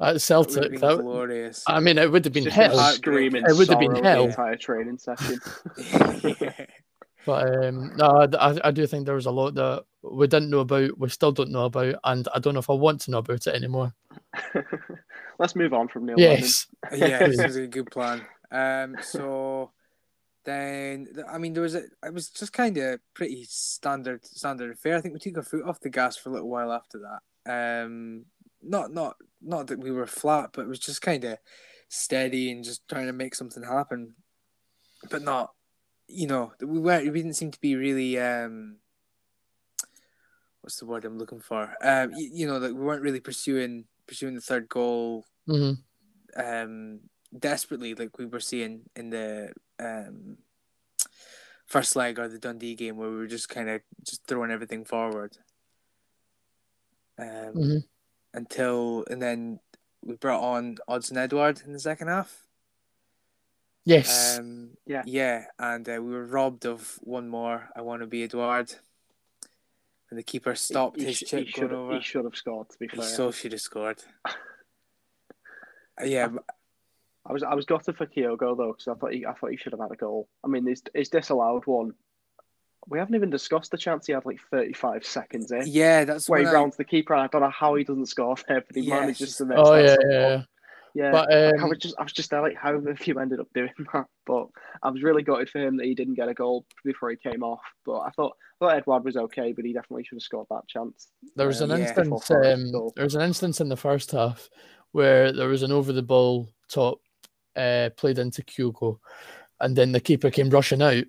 [0.00, 0.62] that would Celtic.
[0.62, 1.62] have been That, glorious.
[1.66, 2.78] I mean, it would have been Just hell.
[2.92, 3.44] screaming.
[3.46, 4.24] It would have been hell.
[4.24, 5.38] The entire training session.
[5.76, 6.52] yeah.
[7.26, 10.60] But um, no, I, I do think there was a lot that we didn't know
[10.60, 13.18] about, we still don't know about, and I don't know if I want to know
[13.18, 13.94] about it anymore.
[15.38, 16.18] Let's move on from Neil.
[16.18, 16.66] Yes.
[16.92, 18.22] yeah, this is a good plan.
[18.50, 19.72] Um, so
[20.44, 24.96] then I mean there was a it was just kind of pretty standard standard affair.
[24.96, 27.84] I think we took our foot off the gas for a little while after that.
[27.84, 28.24] Um,
[28.62, 31.38] not not not that we were flat, but it was just kind of
[31.88, 34.14] steady and just trying to make something happen,
[35.10, 35.52] but not
[36.10, 38.76] you know we weren't we didn't seem to be really um.
[40.62, 41.74] What's the word I'm looking for?
[41.82, 45.72] Um, you, you know, that we weren't really pursuing pursuing the third goal hmm
[46.36, 47.00] um
[47.36, 50.36] desperately like we were seeing in the um
[51.66, 54.84] first leg or the Dundee game where we were just kind of just throwing everything
[54.84, 55.38] forward
[57.18, 57.84] um Mhm.
[58.34, 59.60] until and then
[60.02, 62.46] we brought on Odsonne Edouard in the second half.
[63.84, 64.38] Yes.
[64.38, 65.02] Um, Yeah.
[65.06, 67.68] yeah, and uh, we were robbed of one more.
[67.74, 68.72] I want to be Edouard.
[70.10, 71.94] And the keeper stopped he, his sh- chip he going should over.
[71.94, 72.68] he should have scored.
[72.70, 74.02] To be fair, He fair, so should have scored.
[76.00, 76.28] Uh, yeah,
[77.26, 79.58] I was I was gutted for Kyogo though because I thought he I thought he
[79.58, 80.28] should have had a goal.
[80.42, 81.92] I mean, his his disallowed one.
[82.88, 85.64] We haven't even discussed the chance he had like 35 seconds in.
[85.66, 87.84] yeah, that's Where he when I, rounds the keeper, and I don't know how he
[87.84, 89.58] doesn't score there, but he Yeah, manages to just- miss.
[89.60, 90.42] oh that yeah, sort yeah.
[90.94, 91.04] Ball.
[91.04, 91.10] yeah.
[91.12, 93.48] But I um, was just I was just there like, how have you ended up
[93.54, 94.06] doing that?
[94.26, 94.48] But
[94.82, 97.42] I was really gutted for him that he didn't get a goal before he came
[97.42, 97.60] off.
[97.84, 100.68] But I thought I thought Edouard was okay, but he definitely should have scored that
[100.68, 101.08] chance.
[101.36, 101.86] there was an um, yeah.
[101.86, 102.30] instance.
[102.30, 102.92] Um, goal.
[102.96, 104.48] there was an instance in the first half
[104.92, 107.00] where there was an over the ball top
[107.56, 108.98] uh, played into Kyogo,
[109.60, 111.04] and then the keeper came rushing out,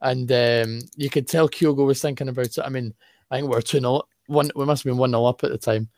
[0.00, 2.58] and um, you could tell Kyogo was thinking about it.
[2.58, 2.94] I mean,
[3.30, 4.50] I think we we're two 0 one.
[4.54, 5.88] We must have been one 0 up at the time,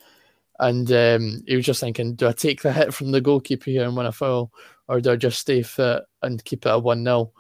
[0.59, 3.85] and um, he was just thinking, do I take the hit from the goalkeeper here
[3.85, 4.53] and win a foul,
[4.89, 7.33] or do I just stay fit and keep it a one 0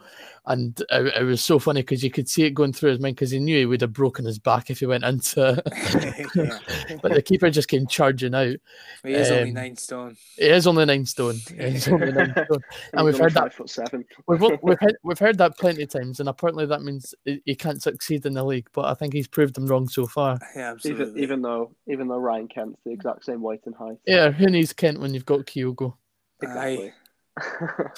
[0.46, 3.14] And it, it was so funny because you could see it going through his mind
[3.16, 5.62] because he knew he would have broken his back if he went into.
[6.34, 6.58] yeah,
[7.02, 8.56] but the keeper just came charging out.
[9.04, 10.16] he is only Um, nine stone.
[10.38, 11.36] It is only nine stone.
[11.50, 12.58] It is only nine stone.
[12.94, 14.04] And we've heard that foot seven.
[14.26, 17.54] we've, we've heard we've heard that plenty of times, and apparently that means he he
[17.54, 18.68] can't succeed in the league.
[18.72, 20.38] But I think he's proved them wrong so far.
[20.56, 21.22] Yeah, Even absolutely.
[21.22, 23.98] even though even though Ryan Kent's the exact same weight and height.
[24.06, 25.94] Yeah, who needs Kent when you've got Kyogo?
[26.40, 26.92] Exactly.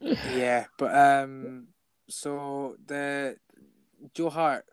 [0.00, 1.68] Yeah, but um,
[2.10, 3.36] so the
[4.12, 4.64] Joe Hart.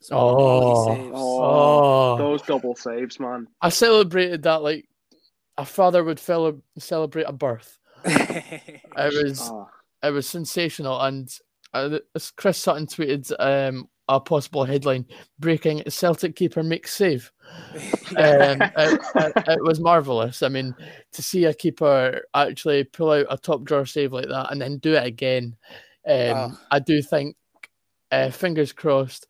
[0.00, 0.94] So Oh.
[0.94, 1.10] he.
[1.12, 3.48] Oh, Those double saves, man.
[3.60, 4.88] I celebrated that like
[5.58, 7.78] a father would fel- celebrate a birth.
[8.04, 8.82] It
[9.24, 9.66] was Ah,
[10.02, 11.28] it was sensational, and
[11.74, 15.06] uh, as Chris Sutton tweeted um, a possible headline:
[15.38, 17.32] "Breaking Celtic keeper makes save."
[18.16, 20.42] um, it, it, it was marvelous.
[20.42, 20.74] I mean,
[21.12, 24.78] to see a keeper actually pull out a top drawer save like that and then
[24.78, 25.56] do it again,
[26.06, 26.60] um, Oh.
[26.70, 27.36] I do think,
[28.10, 29.26] uh, fingers crossed,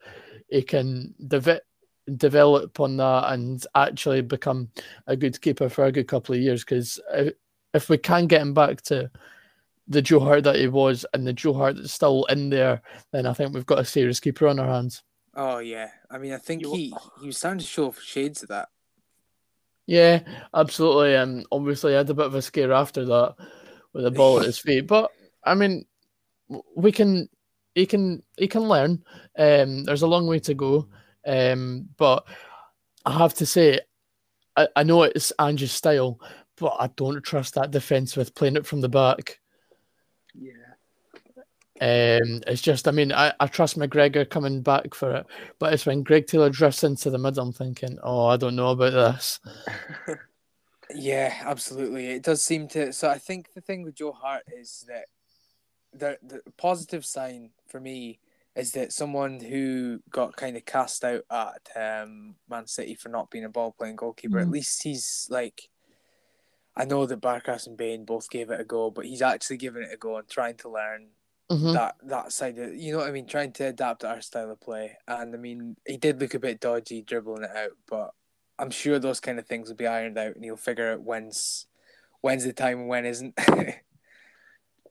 [0.49, 1.61] he can deve-
[2.17, 4.71] develop on that and actually become
[5.07, 6.65] a good keeper for a good couple of years.
[6.65, 7.35] Because if,
[7.75, 9.11] if we can get him back to
[9.89, 13.27] the Joe Hart that he was and the Joe Hart that's still in there, then
[13.27, 15.03] I think we've got a serious keeper on our hands.
[15.35, 18.49] oh yeah, I mean, I think You- he he was starting to show shades of
[18.49, 18.69] that.
[19.87, 20.21] Yeah,
[20.55, 21.15] absolutely.
[21.15, 23.37] And obviously, I had a bit of a scare after that
[23.93, 24.87] with a ball at his feet.
[24.89, 25.11] But
[25.45, 25.85] I mean,
[26.75, 27.29] we can,
[27.77, 29.05] he can, he can learn.
[29.39, 30.89] Um, there's a long way to go.
[31.25, 32.27] Um, but
[33.05, 33.79] I have to say,
[34.57, 36.19] I, I know it's Ange's style,
[36.57, 39.39] but I don't trust that defense with playing it from the back.
[41.81, 45.27] Um, it's just, I mean, I, I trust McGregor coming back for it,
[45.59, 48.71] but it's when Greg Taylor drifts into the middle, I'm thinking, oh, I don't know
[48.71, 49.41] about this.
[50.95, 52.07] Yeah, absolutely.
[52.07, 52.93] It does seem to.
[52.93, 55.07] So I think the thing with Joe Hart is that
[55.93, 58.21] the the positive sign for me
[58.55, 63.31] is that someone who got kind of cast out at um, Man City for not
[63.31, 64.53] being a ball playing goalkeeper, at Mm.
[64.53, 65.69] least he's like.
[66.77, 69.83] I know that Barkas and Bain both gave it a go, but he's actually giving
[69.83, 71.09] it a go and trying to learn
[71.51, 71.73] Mhm.
[71.73, 74.51] that that side of you know what I mean, trying to adapt to our style
[74.51, 74.99] of play.
[75.09, 78.15] And I mean, he did look a bit dodgy dribbling it out, but
[78.59, 81.67] I'm sure those kind of things will be ironed out, and he'll figure out when's
[82.23, 83.39] when's the time and when isn't.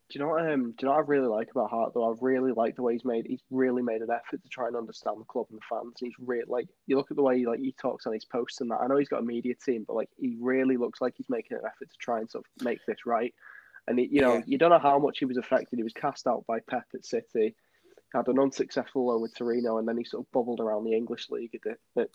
[0.09, 0.47] Do you know what?
[0.51, 2.11] Um, do you know what I really like about Hart though?
[2.11, 3.25] I really like the way he's made.
[3.25, 5.95] He's really made an effort to try and understand the club and the fans.
[5.99, 8.23] And He's really like you look at the way he, like he talks on his
[8.25, 8.81] posts and that.
[8.81, 11.57] I know he's got a media team, but like he really looks like he's making
[11.57, 13.33] an effort to try and sort of make this right.
[13.87, 14.43] And he, you know, Yeah.
[14.47, 15.77] you don't know how much he was affected.
[15.77, 17.55] He was cast out by Pep at City,
[18.13, 21.29] had an unsuccessful loan with Torino, and then he sort of bubbled around the English
[21.29, 22.09] league at, at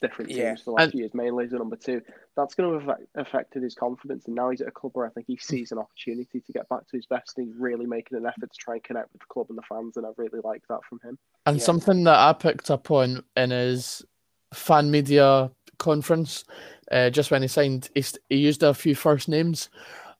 [0.00, 0.54] different teams Yeah.
[0.56, 2.02] for the last And- few years, mainly as a number two.
[2.36, 5.06] That's going to have affect, affected his confidence, and now he's at a club where
[5.06, 7.38] I think he sees an opportunity to get back to his best.
[7.38, 9.62] And he's really making an effort to try and connect with the club and the
[9.62, 11.18] fans, and I really like that from him.
[11.46, 11.62] And Yeah.
[11.62, 14.04] something that I picked up on in his
[14.52, 16.44] fan media conference,
[16.90, 19.68] uh, just when he signed, he, he used a few first names.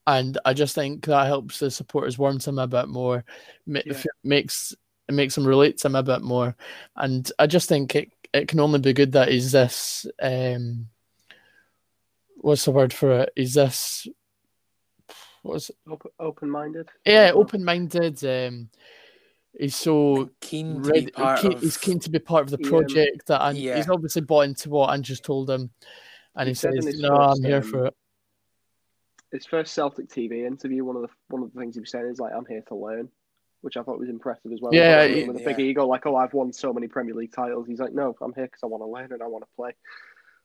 [0.06, 3.24] And I just think that helps the supporters warm to him a bit more,
[3.66, 3.92] ma- Yeah.
[3.94, 4.74] f- makes
[5.08, 6.56] it makes him relate to him a bit more.
[6.96, 10.88] And I just think it, it can only be good that he's this um
[12.36, 13.32] what's the word for it?
[13.36, 14.06] He's this
[15.42, 16.88] what's Open, open-minded.
[17.04, 18.24] yeah, open minded.
[18.24, 18.70] Um
[19.58, 21.60] he's so keen to ready, be part keen, of.
[21.60, 23.76] he's keen to be part of the He, um, project that and yeah.
[23.76, 25.70] he's obviously bought into what Ange's told him
[26.36, 27.94] and he, He says no I'm here um, for it
[29.32, 32.06] His first Celtic TV interview, one of the one of the things he was saying
[32.06, 33.08] is like, "I'm here to learn,"
[33.62, 34.74] which I thought was impressive as well.
[34.74, 35.64] Yeah, He he- with a big yeah.
[35.66, 38.44] ego, like, "Oh, I've won so many Premier League titles." He's like, "No, I'm here
[38.44, 39.72] because I want to learn and I want to play."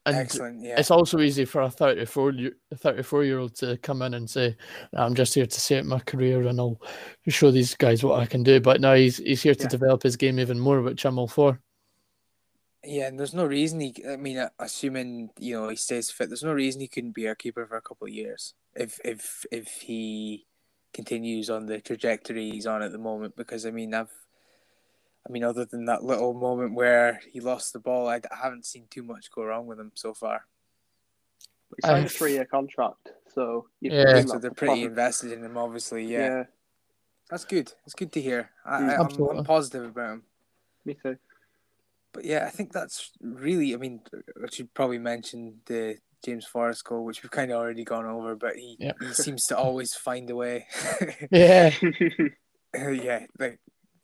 [0.06, 0.62] and Excellent.
[0.64, 0.80] Yeah.
[0.80, 4.56] it's also easy for a 34 year, 34 year old to come in and say,
[4.94, 6.80] "I'm just here to set my career and I'll
[7.28, 9.68] show these guys what I can do." But now he's he's here to Yeah.
[9.68, 11.60] develop his game even more, which I'm all for.
[12.90, 13.94] Yeah, and there's no reason he.
[14.10, 17.28] I mean, uh, assuming you know he stays fit, there's no reason he couldn't be
[17.28, 20.46] our keeper for a couple of years if if if he
[20.94, 23.36] continues on the trajectory he's on at the moment.
[23.36, 24.14] Because I mean, I've,
[25.28, 28.66] I mean, other than that little moment where he lost the ball, I, I haven't
[28.66, 30.46] seen too much go wrong with him so far.
[31.76, 34.22] He signed a three-year contract, so you Yeah.
[34.22, 36.06] So they're pretty positive- invested in him, obviously.
[36.06, 36.44] Yeah, yeah,
[37.30, 37.74] that's good.
[37.86, 38.52] It's good to hear.
[38.66, 38.90] I, Mm.
[38.90, 40.24] I, I'm, I'm positive about him.
[40.86, 41.18] me too.
[42.18, 43.76] But yeah, I think that's really.
[43.76, 44.02] I mean,
[44.44, 48.36] I should probably mention the James Forrest goal, which we've kind of already gone over.
[48.36, 48.94] But he Yeah.
[49.00, 50.66] he seems to always find a way.
[51.32, 51.72] Yeah,
[52.76, 53.60] yeah, like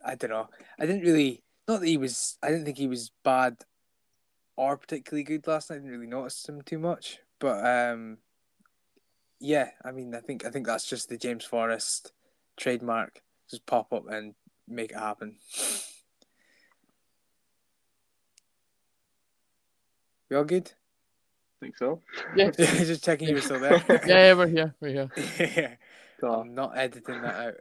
[0.06, 0.48] I don't know.
[0.78, 1.42] I didn't really.
[1.68, 2.38] Not that he was.
[2.44, 3.56] I didn't think he was bad
[4.58, 5.78] or particularly good last night.
[5.78, 7.18] I didn't really notice him too much.
[7.40, 8.20] But um,
[9.40, 9.72] yeah.
[9.84, 12.12] I mean, I think I think that's just the James Forrest
[12.58, 13.24] trademark.
[13.50, 14.36] Just pop up and
[14.68, 15.38] make it happen.
[20.34, 20.72] You all good?
[21.62, 22.02] think so.
[22.36, 23.84] yeah, just checking you were still there.
[23.88, 24.34] yeah, yeah.
[24.34, 24.74] We're here.
[24.82, 25.10] We're here.
[25.40, 25.76] yeah.
[26.20, 27.54] So, I'm not editing that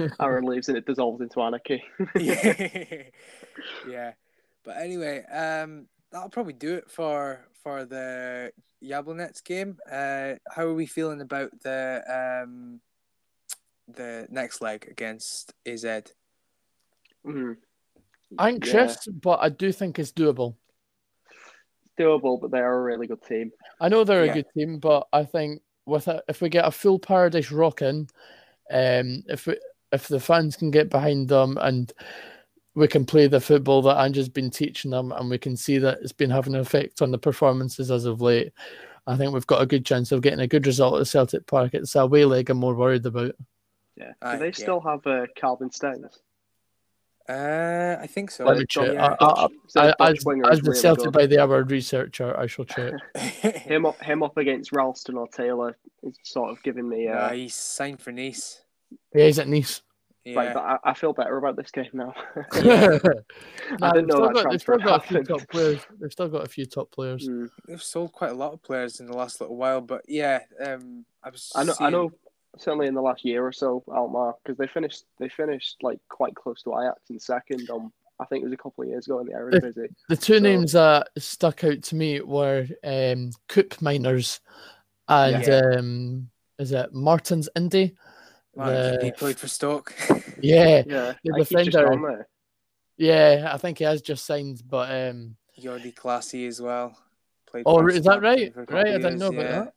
[0.00, 0.14] out.
[0.18, 1.84] Aaron leaves and it dissolves into anarchy.
[2.18, 3.02] yeah.
[3.86, 4.12] yeah.
[4.64, 9.76] But anyway, um, that'll probably do it for for the Jablonec game.
[9.84, 12.80] Uh, how are we feeling about the um,
[13.86, 15.84] the next leg against AZ?
[17.26, 17.58] Mm.
[18.38, 20.54] Anxious, but I do think it's doable.
[22.02, 23.52] Doable, but they are a really good team.
[23.80, 24.32] I know they're Yeah.
[24.32, 28.08] a good team, but I think with a, if we get a full Paradise rocking,
[28.70, 29.56] um, if we,
[29.92, 31.92] if the fans can get behind them and
[32.74, 35.98] we can play the football that Ange's been teaching them, and we can see that
[36.00, 38.52] it's been having an effect on the performances as of late,
[39.06, 41.74] I think we've got a good chance of getting a good result at Celtic Park.
[41.74, 43.34] It's a away leg I'm more worried about.
[43.96, 44.12] Yeah.
[44.22, 44.52] Aye, Do they yeah.
[44.52, 46.20] still have uh, Calvin Stengs?
[47.28, 48.44] Uh, I think so.
[48.44, 48.92] Let me check.
[48.94, 49.16] yeah.
[49.20, 51.12] I- I- So I- the Dutch as, winger as is the really Celtic good.
[51.12, 52.92] by the hour researcher, I shall check.
[53.16, 57.08] Him up, him up against Ralston or Taylor is sort of giving me.
[57.08, 58.62] Uh, uh, he's signed for Nice.
[59.14, 59.82] Yeah, he's at Nice.
[60.24, 60.36] Yeah.
[60.36, 62.14] Like, but I, I feel better about this game now.
[62.52, 65.48] Nah, I they've didn't know still that got, they've still transfer got a few top
[65.48, 65.80] players.
[66.00, 67.28] They've still got a few top players.
[67.28, 67.48] Mm.
[67.66, 71.04] They've sold quite a lot of players in the last little while, but yeah, um,
[71.24, 71.50] I was.
[71.56, 71.74] I know.
[71.80, 72.12] I know.
[72.58, 75.04] Certainly in the last year or so, Alkmaar, because they finished.
[75.18, 77.68] They finished like quite close to Ajax in second.
[77.70, 79.88] On I think it was a couple of years ago in the Eredivisie.
[80.08, 84.40] The two So- names that stuck out to me were um, Koopmeiners
[85.08, 85.60] and Yeah.
[85.78, 87.96] um, is it Martins Indi?
[88.54, 89.94] Man, he played for Stoke.
[90.42, 92.28] Yeah, Yeah, The I think he's just defender-
[92.98, 96.96] yeah, I think he has just signed, but um, Jordy Clasie as well.
[97.46, 98.52] Played Oh, is that right?
[98.52, 99.74] for a couple Right, I didn't know years, about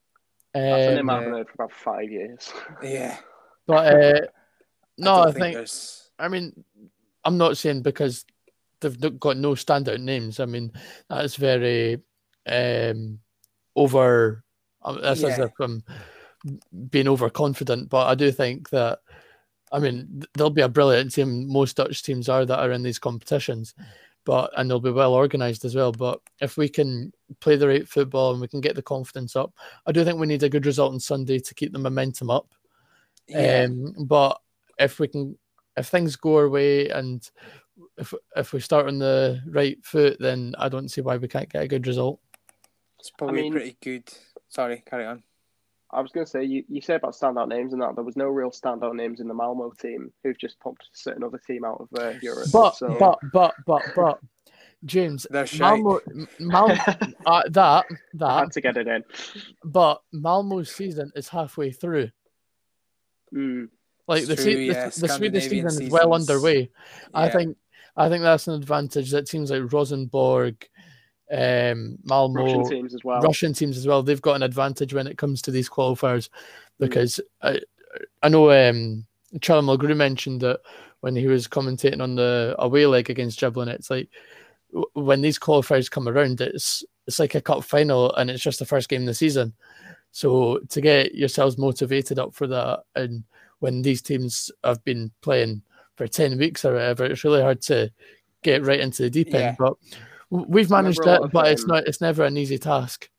[0.55, 1.19] That's a um, name I yeah.
[1.19, 2.53] haven't heard for about five years.
[2.81, 3.17] Yeah.
[3.67, 4.19] but uh,
[4.97, 6.09] no, don't I think there's.
[6.17, 6.63] I mean,
[7.25, 8.25] I'm not saying because
[8.79, 10.39] they've got no standout names.
[10.39, 10.71] I mean,
[11.09, 12.01] that's very
[12.47, 13.19] um,
[13.75, 14.43] over.
[14.83, 15.83] um, That's as if I'm
[16.89, 18.99] being overconfident, but I do think that.
[19.71, 21.51] I mean, th- there'll be a brilliant team.
[21.51, 23.73] Most Dutch teams are that are in these competitions,
[24.25, 25.91] but and they'll be well organised as well.
[25.91, 29.53] But if we can play the right football and we can get the confidence up,
[29.85, 32.47] I do think we need a good result on Sunday to keep the momentum up.
[33.27, 33.65] Yeah.
[33.67, 34.39] Um, but
[34.77, 35.38] if we can,
[35.77, 37.27] if things go our way and
[37.97, 41.51] if if we start on the right foot, then I don't see why we can't
[41.51, 42.19] get a good result.
[42.99, 44.09] it's probably mean- pretty good.
[44.49, 45.23] Sorry, carry on.
[45.95, 48.17] I was going to say, you, you say about standout names and that there was
[48.17, 51.63] no real standout names in the Malmo team who've just pumped a certain other team
[51.63, 52.47] out of uh, Europe.
[52.51, 54.19] But so, but but but but
[54.84, 55.60] James, They're shite.
[55.81, 55.99] Malmo,
[56.39, 56.71] Mal,
[57.25, 59.03] uh, that I that, had to get it in.
[59.63, 62.10] but Malmo's season is halfway through.
[63.34, 63.69] Mm.
[64.08, 66.29] Like It's the, true, Se- yeah, the, the Swedish Scandinavian season is well seasons.
[66.29, 66.69] underway.
[67.13, 67.58] I think
[67.98, 70.67] I think that's an advantage that teams like Rosenborg,
[71.32, 73.21] um, Malmo, Russian teams as well.
[73.21, 74.04] Russian teams as well.
[74.04, 76.30] They've got an advantage when it comes to these qualifiers
[76.80, 77.60] because I
[78.21, 79.06] I know um,
[79.42, 80.60] Charlie Mulgrew mentioned that
[81.02, 84.10] when he was commentating on the away leg against Jablon, it's like
[84.94, 88.65] when these qualifiers come around, it's it's like a cup final and it's just the
[88.65, 89.54] first game of the season.
[90.12, 93.23] So to get yourselves motivated up for that, and
[93.60, 95.62] when these teams have been playing
[95.96, 97.92] for ten weeks or whatever, it's really hard to
[98.42, 99.40] get right into the deep Yeah.
[99.50, 99.58] end.
[99.58, 99.98] But w-
[100.30, 101.88] we've managed a it, of, but it's um, not.
[101.88, 103.10] It's never an easy task.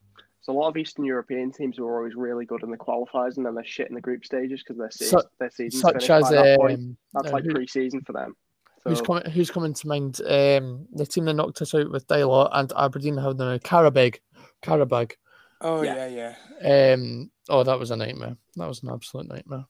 [0.42, 3.44] So a lot of Eastern European teams were always really good in the qualifiers, and
[3.44, 6.22] then they're shit in the group stages because their season, Su- their season's Such as
[6.22, 6.78] by that point.
[6.78, 8.36] um, That's uh, like who- pre-season for them.
[8.84, 9.28] Who's coming?
[9.28, 10.20] Who's coming to mind?
[10.20, 14.18] Um, the team that knocked us out with Dylot and Aberdeen have now Qarabag,
[14.62, 15.12] Qarabag.
[15.60, 16.06] Oh Yeah.
[16.06, 18.36] yeah, yeah, Um, oh, that was a nightmare.
[18.54, 19.64] That was an absolute nightmare.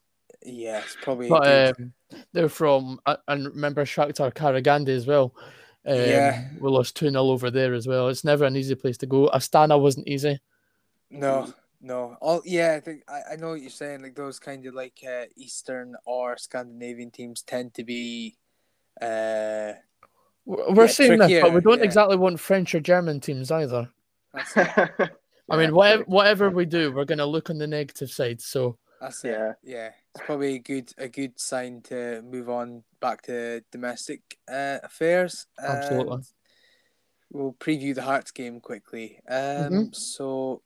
[0.44, 0.80] yeah.
[0.80, 1.94] It's probably But um,
[2.34, 5.34] they're from uh, and remember Shakhtar Karaganda as well.
[5.86, 6.48] Um, Yeah.
[6.58, 8.08] we lost two 0 over there as well.
[8.08, 9.28] It's never an easy place to go.
[9.32, 10.40] Astana wasn't easy.
[11.10, 12.16] no, no.
[12.20, 12.74] All yeah.
[12.76, 14.02] I think I, I know what you're saying.
[14.02, 18.36] Like those kind of like uh, Eastern or Scandinavian teams tend to be.
[19.00, 19.72] Uh,
[20.44, 21.84] We're Yeah, saying this, but we don't yeah.
[21.84, 23.88] exactly want French or German teams either.
[25.48, 28.40] I mean, whatever whatever we do, we're going to look on the negative side.
[28.40, 29.30] So That's it.
[29.30, 29.52] Yeah.
[29.62, 34.78] Yeah, it's probably a good a good sign to move on back to domestic uh,
[34.82, 35.46] affairs.
[35.58, 36.14] Absolutely.
[36.14, 36.24] and
[37.30, 39.20] We'll preview the Hearts game quickly.
[39.28, 39.94] Um, Mhm.
[39.94, 40.62] So,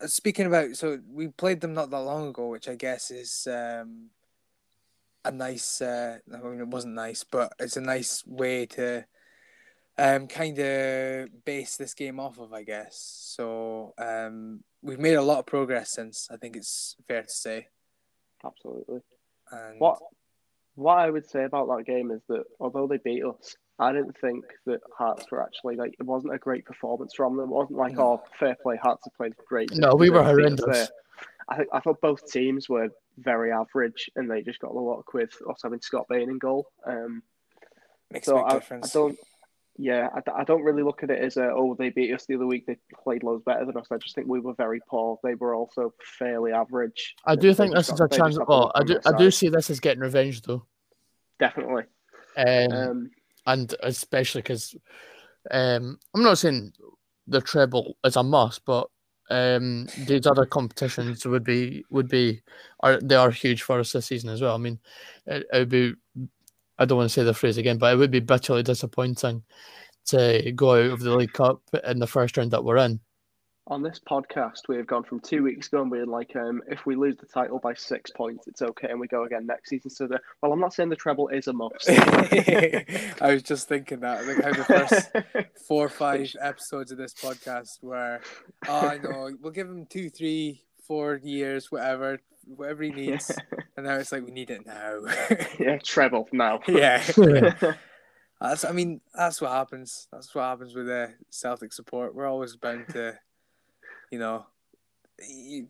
[0.00, 3.46] uh, speaking about, so we played them not that long ago, which I guess is
[3.46, 4.10] um,
[5.24, 5.82] a nice.
[5.82, 9.04] Uh, I mean, it wasn't nice, but it's a nice way to
[9.98, 12.96] um, kind of base this game off of, I guess.
[13.36, 16.28] So um, we've made a lot of progress since.
[16.30, 17.68] I think it's fair to say.
[18.44, 19.00] Absolutely.
[19.50, 19.98] And What
[20.74, 24.16] what I would say about that game is that although they beat us, I didn't
[24.20, 27.50] think that Hearts were actually like it wasn't a great performance from them.
[27.50, 28.02] It wasn't like No.
[28.02, 29.70] oh fair play, Hearts have played great.
[29.74, 30.90] No, we were They beat us horrendous.
[31.48, 35.14] I think I thought both teams were very average, and they just got the luck
[35.14, 36.66] with us having Scott Bain in goal.
[36.84, 37.22] Um,
[38.10, 38.92] makes so a big I, I difference.
[38.92, 39.18] don't.
[39.78, 42.36] Yeah, I, I don't really look at it as a oh they beat us the
[42.36, 42.66] other week.
[42.66, 43.86] They played loads better than us.
[43.90, 45.18] I just think we were very poor.
[45.22, 47.14] They were also fairly average.
[47.26, 48.38] I do think this is a chance.
[48.38, 50.66] got Well, I do I do see this as getting revenge though,
[51.38, 51.84] definitely.
[52.36, 53.10] um, Um,
[53.46, 54.74] and especially because
[55.50, 56.72] um, I'm not saying
[57.26, 58.88] the treble is a must, but
[59.30, 62.42] um, these other competitions would be would be
[62.80, 64.54] are they are huge for us this season as well.
[64.54, 64.78] I mean,
[65.26, 65.94] it, it would be
[66.78, 69.42] I don't want to say the phrase again, but it would be bitterly disappointing
[70.06, 73.00] to go out of the League Cup in the first round that we're in.
[73.68, 76.86] on this podcast, we have gone from two weeks ago and being like, um, if
[76.86, 79.90] we lose the title by six points, it's okay, and we go again next season.
[79.90, 81.88] So the well, I'm not saying the treble is a must.
[81.88, 87.14] I was just thinking that, like how the first four or five episodes of this
[87.14, 88.20] podcast were,
[88.68, 93.30] oh, I know, we'll give him two, three, four years, whatever, whatever he needs,
[93.76, 95.00] and now it's like we need it now.
[95.58, 96.60] yeah, treble now.
[96.68, 97.02] yeah,
[98.40, 98.64] that's.
[98.64, 100.08] I mean, that's what happens.
[100.12, 102.14] That's what happens with the Celtic support.
[102.14, 103.18] We're always bound to,
[104.10, 104.46] you know,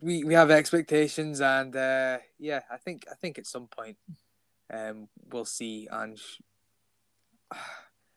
[0.01, 3.97] we we have expectations, and uh, yeah, I think I think at some point,
[4.73, 5.89] um, we'll see.
[5.91, 6.19] And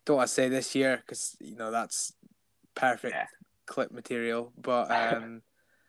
[0.06, 2.14] don't want to say this year because you know that's
[2.76, 3.28] perfect Yeah.
[3.68, 5.42] clip material, but um,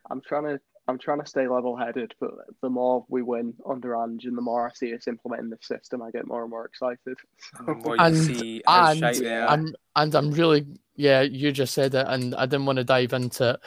[0.09, 0.59] I'm trying to.
[0.91, 2.31] I'm trying to stay level-headed, but
[2.61, 6.01] the more we win under Ange and the more I see us implementing the system,
[6.01, 7.17] I get more and more excited.
[7.65, 9.49] the And- and shite they are.
[9.53, 13.13] and and I'm really yeah, you just said it, and I didn't want to dive
[13.13, 13.59] into it,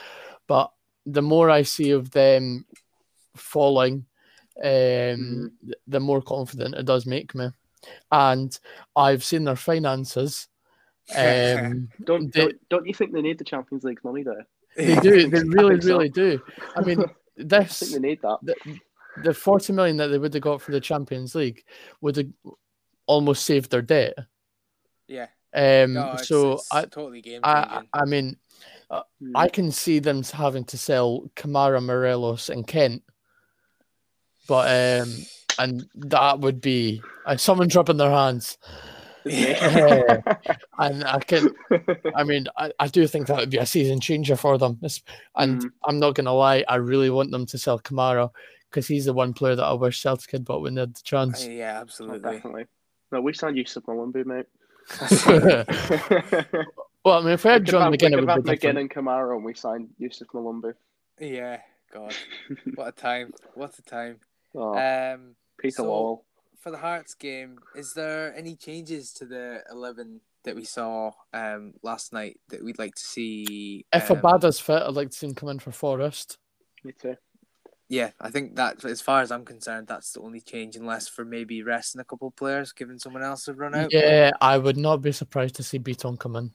[0.46, 0.70] but
[1.06, 2.66] the more I see of them
[3.34, 4.04] falling,
[4.62, 5.50] um, Mhm.
[5.88, 7.48] the more confident it does make me,
[8.12, 8.56] and
[8.94, 10.48] I've seen their finances.
[11.16, 14.46] Um, Don't, They- don't don't you think they need the Champions League money there?
[14.76, 16.40] They do, they really, really do.
[16.76, 18.38] I mean, I think this they need that.
[18.42, 18.54] the,
[19.22, 21.64] the 40 million that they would have got for the Champions League
[22.00, 22.26] would have
[23.06, 24.14] almost saved their debt.
[25.08, 27.82] yeah, Um, no, it's, so it's I, totally game I.
[27.92, 28.36] I mean,
[29.22, 29.32] Mm.
[29.34, 33.02] I can see them having to sell Kamara, Morelos, and Kent,
[34.46, 35.14] but um,
[35.58, 38.58] and that would be uh, someone dropping their hands,
[39.24, 40.20] Yeah.
[40.78, 41.48] and I can,
[42.14, 44.78] I mean, I, I do think that would be a season changer for them.
[44.82, 45.02] It's-
[45.36, 45.70] And Mm.
[45.84, 48.30] I'm not gonna lie, I really want them to sell Kamara
[48.70, 51.02] because he's the one player that I wish Celtic had bought when they had the
[51.02, 51.46] chance.
[51.46, 52.32] yeah, Oh, absolutely.
[52.32, 52.66] definitely.
[53.12, 54.46] No, we signed Youssouf Mulumbu, mate.
[57.04, 58.44] well, I mean, if we had We could John have- we McGinn, it would have
[58.44, 60.74] be McGinn and Kamara, and we signed Youssouf Mulumbu.
[61.20, 61.58] yeah,
[61.92, 62.14] God,
[62.74, 63.32] what a time!
[63.54, 64.18] What a time!
[64.54, 66.24] Oh, Um, Peter so- Lowell.
[66.64, 71.74] For the Hearts game, is there any changes to the eleven that we saw um
[71.82, 73.84] last night that we'd like to see?
[73.92, 76.38] If um, Abada's fit, I'd like to see him come in for Forrest.
[76.82, 77.16] Me too.
[77.90, 81.22] Yeah, I think that as far as I'm concerned, that's the only change, unless for
[81.22, 83.92] maybe resting a couple of players, giving someone else a run out.
[83.92, 86.52] Yeah, I would not be surprised to see Bitton come in.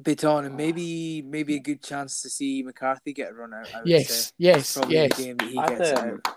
[0.00, 3.68] bit on, and maybe maybe a good chance to see McCarthy get a run out.
[3.74, 4.30] I would Yes, say.
[4.38, 5.16] yes, Probably yes.
[5.16, 6.36] the game that he I'd, gets um, out.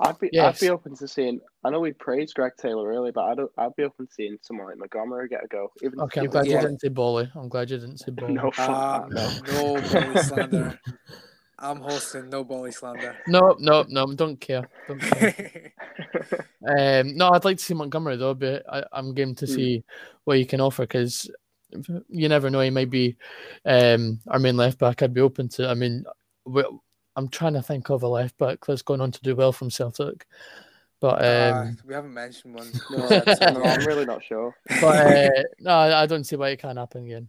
[0.00, 0.54] I'd be Yes.
[0.56, 1.40] I'd be open to seeing.
[1.62, 4.66] I know we praised Greg Taylor early, but I'd I'd be open to seeing someone
[4.66, 5.70] like Montgomery get a go.
[5.82, 7.30] Even Okay, I'm glad you didn't say Bolly.
[7.34, 8.32] I'm glad you didn't say Bolly.
[8.34, 9.30] No, fuck that, no.
[9.46, 10.80] no bully slander.
[11.58, 13.14] I'm hosting no bully slander.
[13.26, 14.66] No, no, no, I don't care.
[14.88, 15.72] Don't care.
[16.62, 19.52] Um, no, I'd like to see Montgomery though, but I, I'm game to Hmm.
[19.52, 19.84] see
[20.24, 21.30] what he can offer because
[22.08, 22.60] you never know.
[22.60, 23.16] He might be
[23.64, 25.02] um, our main left back.
[25.02, 25.68] I'd be open to.
[25.68, 26.04] I mean,
[26.44, 26.62] we,
[27.20, 29.70] I'm trying to think of a left back that's going on to do well from
[29.70, 30.26] Celtic,
[31.00, 32.70] but Uh, um, we haven't mentioned one.
[32.90, 33.08] No,
[33.52, 34.56] no, I'm really not sure.
[34.80, 37.28] but uh, no, I I don't see why it can't happen again.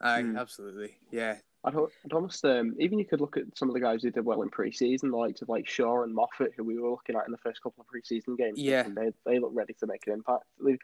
[0.00, 0.36] Aye, Hmm.
[0.36, 0.96] absolutely.
[1.10, 1.36] Yeah.
[1.66, 4.22] I'd, I'd almost um, even you could look at some of the guys who did
[4.24, 7.24] well in pre-season, the likes of like Shaw and Moffat, who we were looking at
[7.24, 8.58] in the first couple of pre-season games.
[8.60, 8.84] Yeah.
[8.84, 10.44] and they they look ready to make an impact.
[10.62, 10.78] They-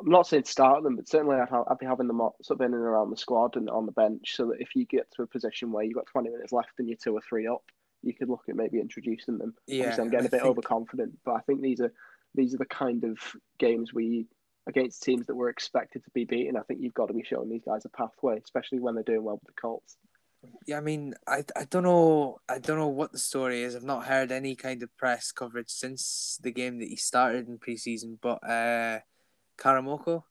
[0.00, 2.60] I'm not saying start them, but certainly I'd, ha- I'd be having them o- sort
[2.60, 5.10] of in and around the squad and on the bench, so that if you get
[5.12, 7.62] to a position where you've got 20 minutes left and you're two or three up,
[8.02, 9.54] you could look at maybe introducing them.
[9.66, 9.82] Yeah.
[9.82, 11.92] Obviously, I'm getting I a bit think- overconfident, but I think these are
[12.34, 13.18] these are the kind of
[13.58, 14.26] games we
[14.66, 16.56] against teams that we're expected to be beaten.
[16.56, 19.22] I think you've got to be showing these guys a pathway, especially when they're doing
[19.22, 19.96] well with the Colts.
[20.66, 23.74] Yeah, I mean, I, I don't know, I don't know what the story is.
[23.76, 27.58] I've not heard any kind of press coverage since the game that he started in
[27.58, 28.18] preseason.
[28.20, 29.00] But uh,
[29.58, 30.22] Karamoko,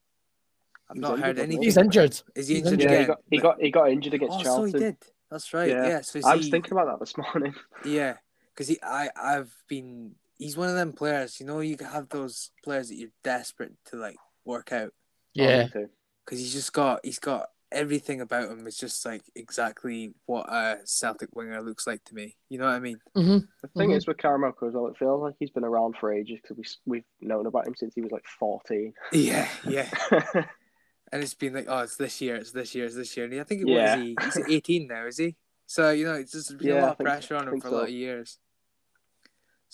[0.89, 1.63] I've He's not heard anything.
[1.63, 2.19] He's injured.
[2.35, 2.91] Is he injured injured.
[2.91, 4.71] Yeah, he got he got he got injured against oh, Charlton.
[4.71, 4.97] so he did.
[5.31, 5.69] That's right.
[5.69, 5.87] Yeah.
[5.87, 6.01] Yeah.
[6.01, 7.55] So I was he- thinking about that this morning.
[7.85, 8.17] Yeah,
[8.53, 10.15] because he, I, I've been.
[10.37, 11.39] He's one of them players.
[11.39, 14.91] You know, you have those players that you're desperate to like work out
[15.33, 15.87] Yeah, oh,
[16.25, 18.65] because he's just got, he's got everything about him.
[18.67, 22.37] is just like exactly what a Celtic winger looks like to me.
[22.49, 22.99] You know what I mean?
[23.15, 23.97] hmm The thing Mhm.
[23.97, 26.97] is with Karamoko as well, it feels like he's been around for ages because we
[26.97, 28.93] we've known about him since he was like fourteen.
[29.11, 29.89] Yeah, yeah.
[31.11, 33.27] And it's been like, oh, it's this year, it's this year, it's this year.
[33.27, 33.93] And I think it Yeah.
[33.93, 34.17] was he.
[34.19, 35.35] He's 18 now, is he?
[35.67, 37.13] So you know, it's just been Yeah, a I lot of think so.
[37.13, 38.39] pressure on him think for a lot of years.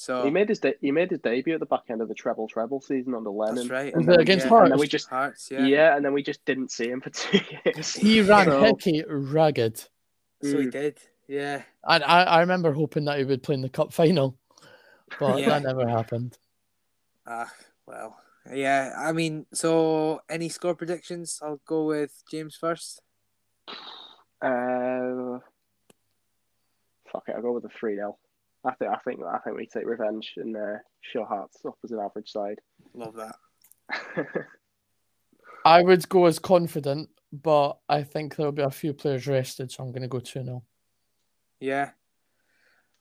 [0.02, 2.14] So he made his de- he made his debut at the back end of the
[2.16, 3.56] treble treble season under Lennon.
[3.56, 3.93] that's right.
[3.93, 4.50] And then against yeah.
[4.50, 4.64] Hearts?
[4.64, 5.66] And then we just Hearts, yeah.
[5.66, 5.95] yeah.
[5.97, 7.95] and then we just didn't see him for two years.
[7.95, 9.78] he ran So- Hickey ragged.
[10.41, 10.72] So he Mm.
[10.72, 10.97] did.
[11.28, 11.64] Yeah.
[11.84, 14.38] And I, I remember hoping that he would play in the cup final,
[15.20, 15.50] but Yeah.
[15.50, 16.38] that never happened.
[17.28, 17.52] Ah,
[17.86, 18.16] well,
[18.54, 18.93] yeah.
[18.97, 21.41] I mean, so any score predictions?
[21.43, 23.02] I'll go with James first.
[24.41, 25.39] Uh,
[27.12, 28.18] fuck it, I'll go with a three 0
[28.66, 31.91] I think I think I think we take revenge and uh, show Hearts up as
[31.91, 32.60] an average side.
[32.93, 33.36] Love that.
[35.66, 39.84] I would go as confident, but I think there'll be a few players rested, so
[39.84, 40.64] I'm going to go 2 0.
[41.60, 41.91] Yeah.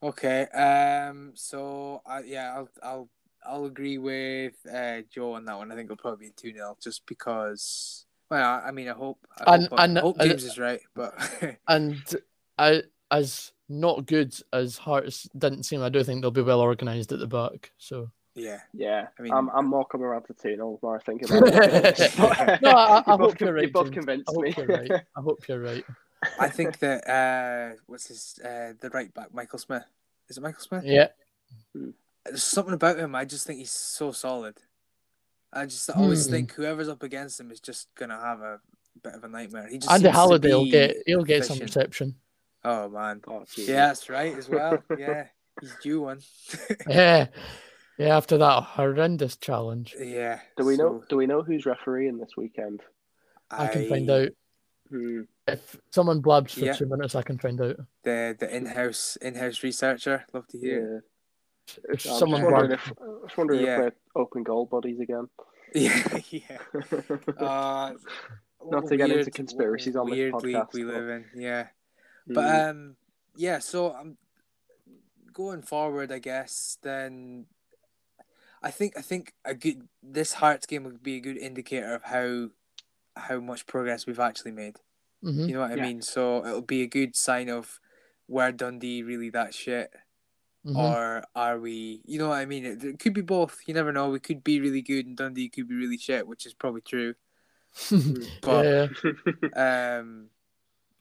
[0.03, 0.43] Okay.
[0.47, 1.33] Um.
[1.35, 3.11] So, I yeah, I'll I'll
[3.45, 5.71] I'll agree with uh Joe on that one.
[5.73, 8.05] I think it'll probably be two 0 just because.
[8.31, 9.19] Well, I I mean, I hope.
[9.45, 11.15] I And- hope, I and- hope and- James is right, but
[11.69, 11.97] And
[12.59, 17.13] I, as not good as Hearts didn't seem, I do think they'll be well organised
[17.13, 17.71] at the back.
[17.79, 18.61] So yeah.
[18.73, 21.23] yeah, I mean- I'm I'm more coming around to two 0 the more I think
[21.23, 22.19] about it.
[22.63, 23.65] No, I, I You hope you're right.
[23.65, 24.55] You both convinced I hope me.
[24.57, 24.91] you're right.
[25.17, 25.85] I hope you're right.
[26.41, 29.85] I think that uh, what's his uh, the right back, Michael Smith.
[30.29, 30.85] Is it Michael Smith?
[30.85, 31.09] Yeah,
[32.25, 33.15] There's something about him.
[33.15, 34.57] I just think he's so solid.
[35.53, 36.33] I just always Hmm.
[36.33, 38.61] think whoever's up against him is just gonna have a
[39.03, 39.69] bit of a nightmare.
[39.69, 42.15] He just Andy seems to Halliday will get he'll get some reception.
[42.71, 43.69] Oh man, Oh, geez.
[43.69, 44.83] yeah, that's right as well.
[44.99, 45.27] Yeah,
[45.61, 46.21] he's due one.
[46.89, 47.29] Yeah,
[47.99, 48.17] yeah.
[48.17, 50.41] After that horrendous challenge, yeah.
[50.57, 51.03] Do we know?
[51.09, 52.83] Do we know who's refereeing this weekend?
[53.51, 54.29] I can find out.
[54.91, 55.23] Hmm.
[55.47, 56.75] If someone blabs for Yeah.
[56.75, 57.77] two minutes, I can find out.
[58.05, 60.25] the the in-house in-house researcher.
[60.35, 61.05] Love to hear.
[61.67, 61.95] Yeah.
[61.95, 63.75] If I'm someone just wondering blabs, if, I was wondering Yeah.
[63.87, 65.29] if we're open goal buddies again.
[65.75, 66.59] Yeah, yeah.
[67.39, 67.93] Uh,
[68.65, 70.43] Not a to get into conspiracies what a on this weird podcast,
[70.75, 71.25] league we live in.
[71.37, 71.67] Yeah.
[72.35, 72.97] But um,
[73.37, 73.59] yeah.
[73.59, 74.17] So I'm
[75.33, 76.13] going forward.
[76.13, 77.47] I guess then.
[78.63, 82.03] I think I think a good this Hearts game would be a good indicator of
[82.05, 82.49] how
[83.17, 84.77] how much progress we've actually made.
[85.23, 85.83] hmm You know what I Yeah.
[85.83, 86.03] mean?
[86.03, 87.79] So it'll be a good sign of
[88.27, 89.95] where Dundee really that shit,
[90.65, 92.03] hmm or are we?
[92.05, 92.65] You know what I mean?
[92.65, 93.61] It, it could be both.
[93.67, 94.11] You never know.
[94.11, 97.15] We could be really good, and Dundee could be really shit, which is probably true.
[98.43, 98.65] But
[99.55, 100.31] yeah, um,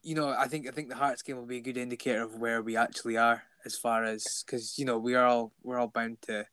[0.03, 2.35] you know, I think I think the Hearts game will be a good indicator of
[2.35, 5.87] where we actually are as far as because you know we are all we're all
[5.87, 6.45] bound to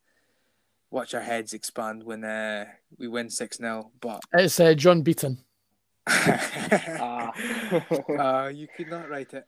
[0.90, 2.66] watch our heads expand when uh,
[2.99, 5.38] we win six 0 But it's uh, John Beaton.
[6.07, 7.32] Ah.
[8.18, 9.45] uh, you could not write it.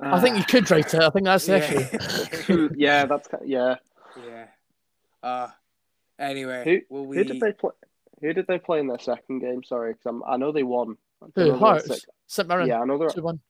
[0.00, 1.00] I think you could write it.
[1.00, 2.68] I think that's the issue.
[2.76, 3.76] yeah, that's ki- yeah.
[4.26, 4.46] yeah.
[5.22, 5.48] Uh,
[6.18, 7.16] anyway, Who- will we?
[7.16, 7.70] Who did they play?
[8.20, 9.62] Who did they play in their second game?
[9.62, 10.96] Sorry, because I know they won.
[11.36, 11.86] I Who know Hearts?
[11.86, 12.66] six- St Mirren.
[12.68, 13.08] Yeah, I.
[13.12, 13.40] Two one.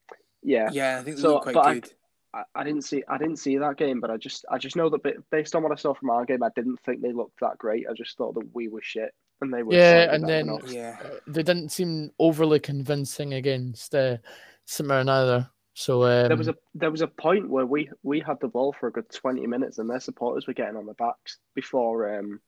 [0.42, 1.92] Yeah, Yeah, I think they So, quite but I- good.
[2.34, 3.04] I, I didn't see.
[3.08, 5.62] I didn't see that game, but I just, I just know that ba- based on
[5.62, 7.86] what I saw from our game, I didn't think they looked that great.
[7.88, 9.72] I just thought that we were shit, and they were.
[9.72, 10.60] Yeah, and then- than.
[10.66, 10.96] Yeah,
[11.28, 14.16] They didn't seem overly convincing against uh,
[14.64, 15.48] St Mirren either.
[15.74, 18.72] So um, There was a there was a point where we we had the ball
[18.72, 22.18] for a good twenty minutes, and their supporters were getting on the backs before.
[22.18, 22.40] Um,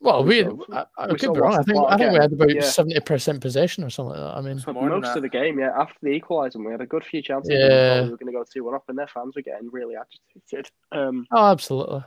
[0.00, 1.54] well, we, we I, I we could be wrong.
[1.58, 2.34] I think I think we had again.
[2.34, 2.60] about Yeah.
[2.62, 4.36] seventy percent possession or something like that.
[4.36, 5.70] I mean, for most of the game, yeah.
[5.76, 7.52] After the equalising, we had a good few chances.
[7.52, 7.68] Yeah.
[7.68, 8.02] Yeah.
[8.04, 10.70] We were going to go two one up, and their fans were getting really agitated.
[10.92, 12.02] Um, oh, absolutely.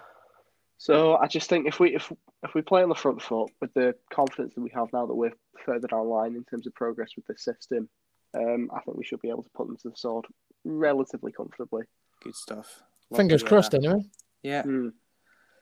[0.78, 2.12] so I just think if we if
[2.44, 5.16] if we play on the front foot with the confidence that we have now that
[5.16, 5.34] we're
[5.66, 7.88] further down the line in terms of progress with the system,
[8.36, 10.26] um, I think we should be able to put them to the sword
[10.66, 11.84] relatively comfortably.
[12.24, 12.82] Good stuff.
[13.12, 13.84] Love Fingers crossed, that.
[13.84, 14.04] anyway.
[14.42, 14.64] Yeah.
[14.64, 14.90] Hmm.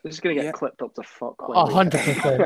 [0.03, 0.51] This is going to get Yeah.
[0.51, 1.35] clipped up to fuck.
[1.49, 2.39] A hundred percent.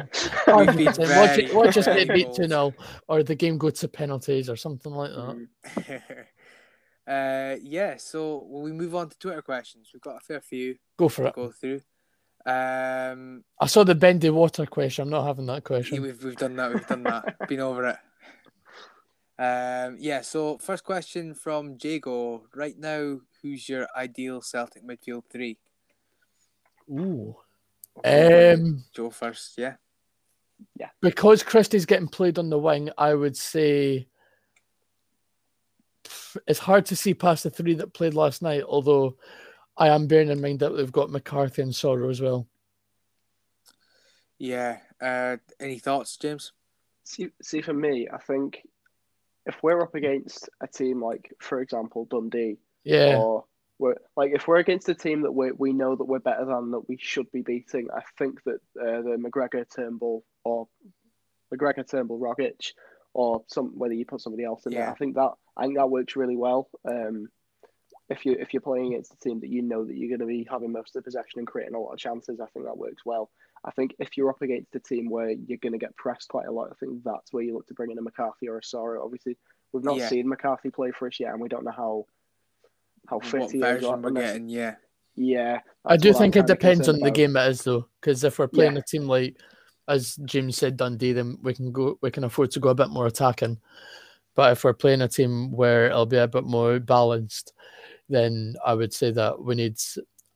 [0.48, 2.36] Watch We've been it, watch it, very, watch us get beat bold.
[2.36, 2.74] 2 0,
[3.08, 5.48] or the game go to penalties or something like that.
[5.78, 6.02] Mm.
[7.56, 9.90] uh, yeah, so will we move on to Twitter questions?
[9.94, 11.36] We've got a fair few Go for to it.
[11.36, 11.82] go through.
[12.46, 15.04] Um, I saw the bendy water question.
[15.04, 16.02] I'm not having that yeah, question.
[16.02, 16.74] we've we've done that.
[16.74, 17.38] We've done that.
[17.48, 17.98] Been over it.
[19.42, 20.22] Um, yeah.
[20.22, 22.44] So first question from Jago.
[22.54, 25.58] Right now, who's your ideal Celtic midfield three?
[26.92, 27.36] Ooh.
[27.98, 29.58] Okay, Um, Joe first.
[29.58, 29.76] Yeah.
[30.80, 30.90] Yeah.
[31.02, 34.08] Because Christie's getting played on the wing, I would say
[36.48, 38.64] it's hard to see past the three that played last night.
[38.68, 39.18] Although
[39.78, 42.48] I am bearing in mind that they've got McCarthy and Soro as well.
[44.38, 44.80] Yeah.
[45.02, 46.52] Uh, any thoughts, James?
[47.04, 48.68] See, see, for me, I think
[49.46, 53.46] if we're up against a team like, for example, Dundee, Yeah, or
[53.78, 56.72] we're like if we're against a team that we we know that we're better than
[56.72, 60.68] that we should be beating, I think that uh, the McGregor Turnbull or
[61.54, 62.72] McGregor Turnbull Rogic
[63.14, 65.90] or some whether you put somebody else in there, I think that I think that
[65.90, 66.70] works really well.
[66.90, 67.28] Um,
[68.10, 70.34] if you if you're playing against a team that you know that you're going to
[70.34, 72.78] be having most of the possession and creating a lot of chances, I think that
[72.78, 73.30] works well.
[73.64, 76.46] I think if you're up against a team where you're going to get pressed quite
[76.46, 78.62] a lot, I think that's where you look to bring in a McCarthy or a
[78.62, 79.04] Soro.
[79.04, 79.38] Obviously,
[79.74, 80.08] we've not Yeah.
[80.08, 82.06] seen McCarthy play for us yet, and we don't know how
[83.10, 83.64] how fit What he is.
[83.64, 84.50] version or- we're getting?
[84.50, 84.76] Yeah.
[85.16, 87.88] yeah, I do what I'm think it depends on concerned the game it is though,
[88.02, 88.80] because if we're playing Yeah.
[88.80, 89.38] a team like,
[89.88, 92.90] as James said, Dundee, then we can go, we can afford to go a bit
[92.90, 93.60] more attacking.
[94.36, 97.54] But if we're playing a team where it'll be a bit more balanced,
[98.10, 99.78] then I would say that we need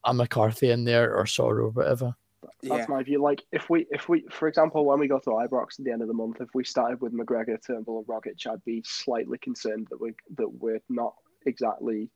[0.06, 2.16] a McCarthy in there or Soro, whatever.
[2.62, 2.78] Yeah.
[2.78, 3.22] That's my view.
[3.22, 6.02] Like if we, if we, for example, when we go to Ibrox at the end
[6.02, 9.88] of the month, if we started with McGregor, Turnbull, and Rogic, I'd be slightly concerned
[9.90, 11.16] that we that we're not
[11.46, 12.10] exactly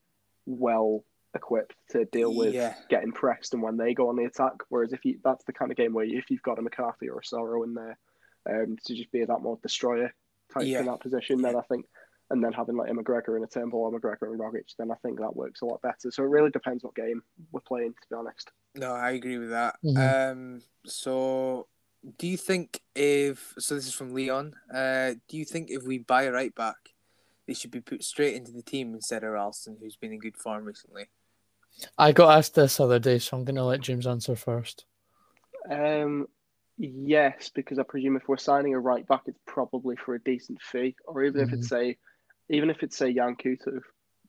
[0.46, 1.04] well
[1.36, 2.76] equipped to deal with Yeah.
[2.90, 4.54] getting pressed and when they go on the attack.
[4.70, 7.18] Whereas if you, that's the kind of game where if you've got a McCarthy or
[7.20, 7.98] a Soro in there,
[8.50, 10.14] um, to just be that more destroyer
[10.54, 10.80] type Yeah.
[10.82, 11.86] in that position, then I think.
[12.30, 14.96] And then having like a McGregor and a Turnbull or McGregor and Rogic, then I
[14.96, 16.10] think that works a lot better.
[16.10, 17.22] So it really depends what game
[17.52, 18.52] we're playing, to be honest.
[18.76, 19.76] No, I agree with that.
[19.84, 20.32] Mhm.
[20.32, 21.68] Um, so
[22.18, 23.76] do you think if so?
[23.76, 24.56] This is from Leon.
[24.74, 26.78] Uh, do you think if we buy a right back,
[27.48, 30.38] they should be put straight into the team instead of Ralston, who's been in good
[30.38, 31.06] form recently?
[31.98, 34.86] I got asked this other day, so I'm going to let James answer first.
[35.70, 36.28] Um,
[36.78, 40.62] yes, because I presume if we're signing a right back, it's probably for a decent
[40.62, 41.98] fee, or even if it's say,
[42.50, 43.80] even if it's say Yan Couto,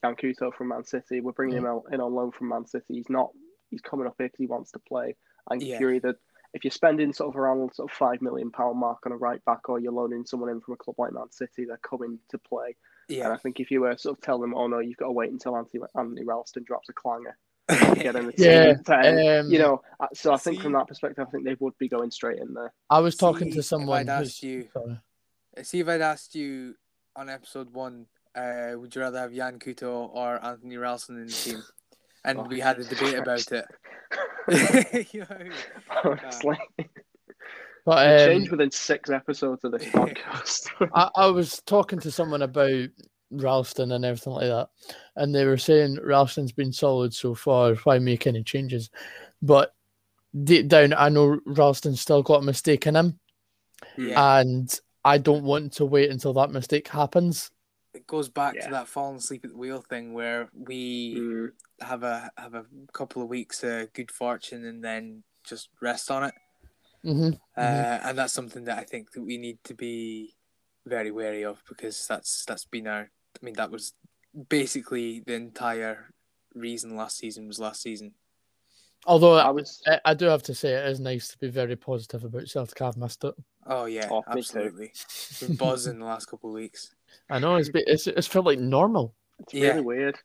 [0.03, 2.85] Yan Couto from Man City, we're bringing him out in on loan from Man City.
[2.95, 3.31] He's not,
[3.71, 5.17] he's coming up here because he wants to play.
[5.51, 5.75] And Yeah.
[5.75, 6.19] if you're either
[6.55, 9.45] if you're spending sort of around sort of five million pound mark on a right
[9.45, 12.39] back, or you're loaning someone in from a club like Man City, they're coming to
[12.39, 12.77] play.
[13.09, 15.13] And I think if you were sort of tell them, oh no, you've got to
[15.13, 17.37] wait until Anthony, Anthony Ralston drops a clanger,
[17.69, 18.47] to get in the team.
[18.47, 21.45] Yeah, then, um, you know, uh, so I think see- from that perspective, I think
[21.45, 22.73] they would be going straight in there.
[22.91, 24.01] I was talking See, to someone.
[24.01, 24.99] I'd asked you- sorry.
[25.63, 26.75] See if I'd asked you
[27.17, 31.33] on episode one, uh, would you rather have Yan Couto or Anthony Ralston in the
[31.33, 31.63] team?
[32.25, 33.65] And Oh, we had a debate about it.
[35.13, 35.53] You know what I mean?
[36.05, 36.59] Honestly,
[37.85, 40.69] But It um, changed within six episodes of this podcast.
[40.95, 42.89] I, I was talking to someone about
[43.31, 44.69] Ralston and everything like that,
[45.17, 47.75] and they were saying Ralston's been solid so far.
[47.77, 48.91] Why make any changes?
[49.43, 49.75] But
[50.45, 53.19] deep down, I know Ralston's still got a mistake in him,
[53.99, 57.51] Yeah, and I don't want to wait until that mistake happens.
[57.93, 58.65] it goes back Yeah.
[58.67, 62.65] to that falling asleep at the wheel thing where we Mm, have a have a
[62.93, 66.35] couple of weeks of good fortune and then just rest on it.
[67.05, 70.35] Hmm Uh, and that's something that I think that we need to be
[70.87, 73.03] very wary of because that's that's been our.
[73.11, 73.93] I mean, that was
[74.49, 76.11] basically the entire
[76.55, 78.15] reason last season was last season.
[79.07, 79.83] Although I I, was.
[80.05, 82.81] I do have to say, it is nice to be very positive about Celtic.
[82.83, 83.35] I've missed it.
[83.67, 84.39] Oh yeah, Oh, me too.
[84.39, 84.93] absolutely.
[85.41, 86.95] Been buzzing the last couple of weeks.
[87.31, 89.15] I know it's be- it's it's felt like normal.
[89.41, 89.69] It's Yeah.
[89.71, 90.19] really weird.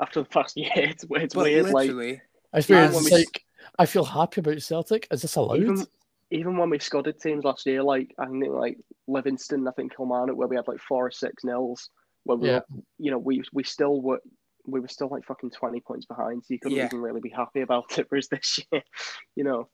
[0.00, 1.64] After the past year, it's, it's weird.
[1.66, 2.22] Like literally,
[2.52, 3.44] I feel Yeah, it's we- like
[3.78, 5.06] I feel happy about Celtic.
[5.10, 5.60] Is this allowed?
[5.60, 5.86] even
[6.32, 10.36] even when we scored teams last year, like I think like Livingston, I think Kilmarnock,
[10.36, 11.90] where we had like four or six nils,
[12.24, 12.54] where we Yeah.
[12.70, 14.20] were, you know, we we still were
[14.66, 16.86] we were still like fucking twenty points behind, so you couldn't Yeah.
[16.86, 18.06] even really be happy about it.
[18.08, 18.82] Whereas this year,
[19.36, 19.68] you know,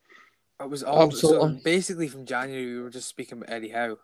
[0.61, 1.61] It was all so Absolutely.
[1.63, 2.75] basically from January.
[2.75, 3.99] We were just speaking about Eddie Howe.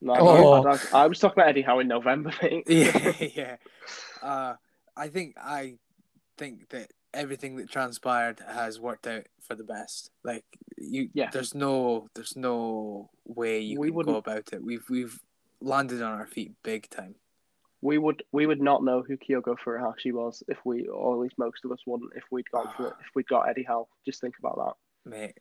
[0.00, 0.66] no, Oh.
[0.92, 2.64] I, I was talking about Eddie Howe in November, mate.
[2.68, 3.56] Yeah, yeah.
[4.22, 4.54] Uh,
[4.96, 5.76] I think I
[6.38, 10.10] think that everything that transpired has worked out for the best.
[10.24, 10.44] Like
[10.78, 11.30] you, Yeah.
[11.32, 14.62] There's no, there's no way you We can go about it.
[14.62, 15.18] We've we've
[15.60, 17.14] landed on our feet big time.
[17.80, 21.38] we would we would not know who Kyogo Furuhashi was if we, or at least
[21.38, 22.94] most of us wouldn't, if we'd gone for it.
[23.00, 25.38] If we'd got Eddie Howe, just think about that, Mate,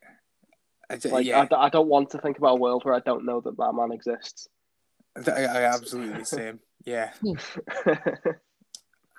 [0.90, 1.00] I.
[1.10, 3.26] Like, yeah, I, d- I don't want to think about a world where I don't
[3.26, 4.48] know that that man exists.
[5.28, 6.60] I, I absolutely same.
[6.86, 7.12] Yeah,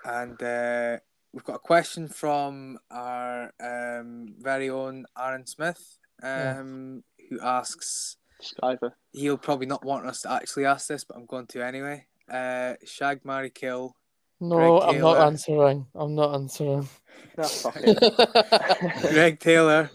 [0.05, 0.99] and uh,
[1.37, 8.17] we've got a question from our um, very own Aaron Smith, um, who asks.
[8.43, 8.93] Skyver.
[9.13, 12.07] he'll probably not want us to actually ask this, but I'm going to anyway.
[12.31, 13.97] Uh, Shag, marry, kill.
[14.41, 15.87] No, Greg I'm not answering.
[15.95, 16.89] I'm not answering.
[17.43, 19.11] Fuck it.
[19.11, 19.91] Greg Taylor,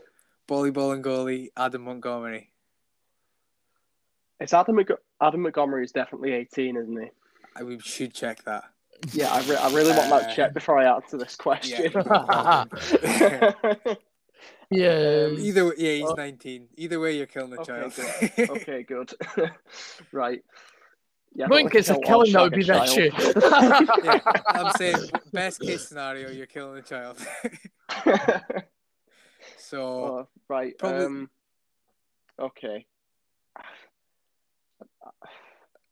[0.48, 2.52] Bolly Bolingoli, Adam Montgomery.
[4.40, 7.10] It's Adam, Mc- Adam Montgomery is definitely 18, isn't he?
[7.56, 8.64] I, we should check that.
[9.14, 11.92] Yeah, I, re- I really want that Uh, check before I answer this question.
[11.94, 12.64] Yeah.
[14.70, 15.28] yeah.
[15.28, 16.14] Either way, yeah, he's Oh.
[16.14, 16.68] 19.
[16.78, 17.94] Either way, you're killing a Okay, child.
[18.62, 19.12] okay, good.
[20.12, 20.44] right.
[21.34, 23.02] Yeah, I don't think wanna it's a kill killing that or would be shag the
[23.02, 24.04] a issue.
[24.04, 24.98] yeah, I'm saying
[25.32, 27.18] best case scenario, you're killing a child.
[28.04, 28.42] child.
[29.58, 30.78] so oh, right.
[30.78, 31.30] Probably- Um,
[32.40, 32.86] okay.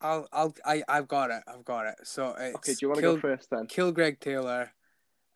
[0.02, 1.44] I'll, I'll, I, I've got it.
[1.48, 1.96] I've got it.
[2.04, 3.66] So it's Okay, do you want to kill, go first then?
[3.68, 4.72] kill Greg Taylor,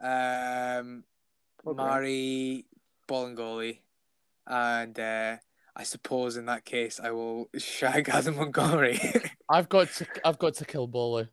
[0.02, 1.04] um,
[1.66, 1.84] Okay.
[1.84, 2.66] marry
[3.08, 3.80] Bolingoli,
[4.48, 5.38] and uh,
[5.76, 9.00] I suppose in that case I will shag Adam Montgomery.
[9.50, 10.08] I've got to.
[10.24, 11.28] I've got to kill Bolly.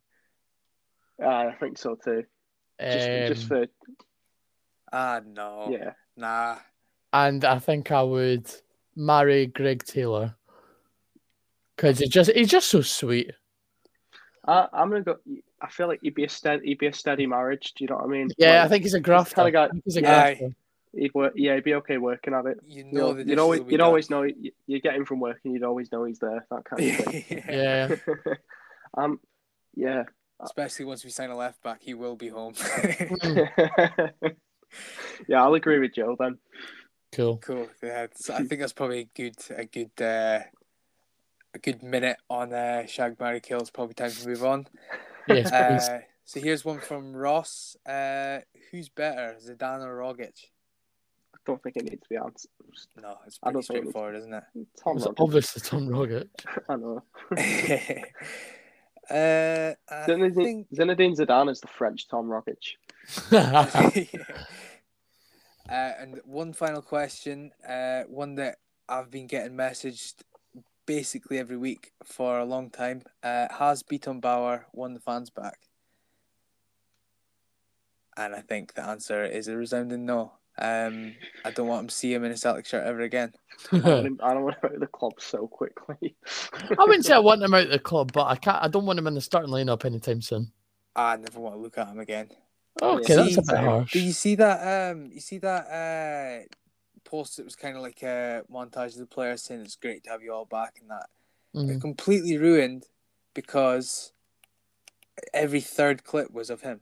[1.23, 2.25] Uh, I think so too.
[2.81, 3.67] Just, just Um, for
[4.93, 5.93] ah no, yeah.
[6.17, 6.57] nah.
[7.13, 8.51] and I think I would
[8.97, 10.35] marry Greg Taylor
[11.81, 13.33] because he's just he's just so sweet.
[14.47, 15.17] I, I'm gonna go.
[15.61, 17.73] I feel like he'd be a steady, he'd be a steady marriage.
[17.77, 18.29] Do you know what I mean?
[18.39, 19.35] Yeah, Like, I think he's a grafter.
[19.37, 20.25] kinda guy- I think he's a Yeah.
[20.35, 20.49] grafter.
[20.95, 21.33] he'd work.
[21.37, 22.59] Yeah, he'd be okay working at it.
[22.67, 24.23] You You know know, the you'd always, dishes you'd always know.
[24.23, 26.47] You, you get him from work, and you'd always know he's there.
[26.51, 27.45] That kind of thing.
[27.49, 27.97] Yeah.
[28.97, 29.21] um,
[29.75, 30.05] yeah.
[30.43, 32.55] Especially once we sign a left back, he will be home.
[35.29, 36.39] yeah, I'll agree with Joe then.
[37.13, 37.37] Cool.
[37.39, 37.69] cool.
[37.83, 40.41] Yeah, I think that's probably a good, a good, uh,
[41.55, 43.61] a good minute on uh, Shag Barry Kill.
[43.61, 44.67] It's probably time to move on.
[45.29, 45.89] Yes, please.
[45.89, 47.77] Uh, so here's one from Ross.
[47.87, 48.41] Uh,
[48.71, 50.33] who's better, Zidane or Rogic?
[51.35, 52.51] I don't think it needs to be answered.
[53.01, 54.43] No, it's I pretty don't it straightforward, isn't it?
[54.83, 55.15] Tom It's Rogic.
[55.21, 56.29] obviously Tom Rogic.
[56.69, 57.03] I know.
[59.11, 62.75] uh, I Zinedine, think Zinedine Zidane is the French Tom Rogic.
[63.33, 63.93] uh,
[65.69, 68.57] and one final question, uh, one that
[68.89, 70.15] I've been getting messaged
[70.95, 73.01] basically every week for a long time.
[73.23, 75.61] Uh, has Beaton Bauer won the fans back?
[78.17, 80.33] And I think the answer is a resounding no.
[80.59, 81.15] Um,
[81.45, 83.33] I don't want him to see him in a Celtic shirt ever again.
[83.71, 86.17] I don't, want- I don't want to out of the club so quickly.
[86.77, 88.61] I wouldn't say I want him out of the club, but I can't.
[88.61, 90.51] I don't want him in the starting lineup anytime soon.
[90.97, 92.31] I never want to look at him again.
[92.83, 93.23] Okay, Yeah.
[93.23, 93.93] that's a bit harsh.
[93.93, 94.91] Did you see that?
[94.97, 96.47] Um, you see that uh,
[97.05, 97.39] post?
[97.39, 100.23] It was kind of like a montage of the players saying it's great to have
[100.23, 101.07] you all back, and that
[101.55, 101.69] Mm.
[101.77, 102.87] it completely ruined
[103.35, 104.13] because
[105.35, 106.81] every third clip was of him.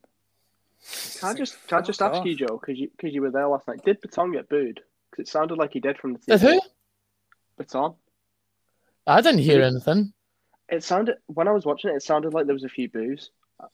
[0.80, 2.26] It's Can I like, just can I just fuck ask off.
[2.26, 3.82] you, Joe, because you because you were there last night?
[3.84, 4.80] Did Baton get booed?
[5.10, 6.52] Because it sounded like he did from the Did TV.
[6.52, 6.60] who?
[7.56, 7.94] Baton.
[9.06, 10.12] I didn't hear anything.
[10.68, 13.30] It sounded when I was watching it, it sounded like there was a few boos.
[13.58, 13.66] I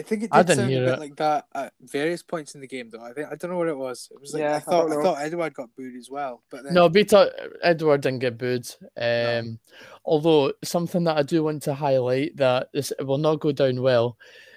[0.00, 1.00] think it I did didn't sound a bit it.
[1.00, 3.02] like that at various points in the game, though.
[3.02, 4.08] I think I don't know what it was.
[4.10, 6.42] It was like Yeah, I I thought don't I, thought Edouard got booed as well,
[6.50, 7.30] but then No, Beta
[7.62, 8.66] Edouard didn't get booed.
[8.96, 9.58] Um,
[10.06, 14.16] Although something that I do want to highlight that this will not go down well.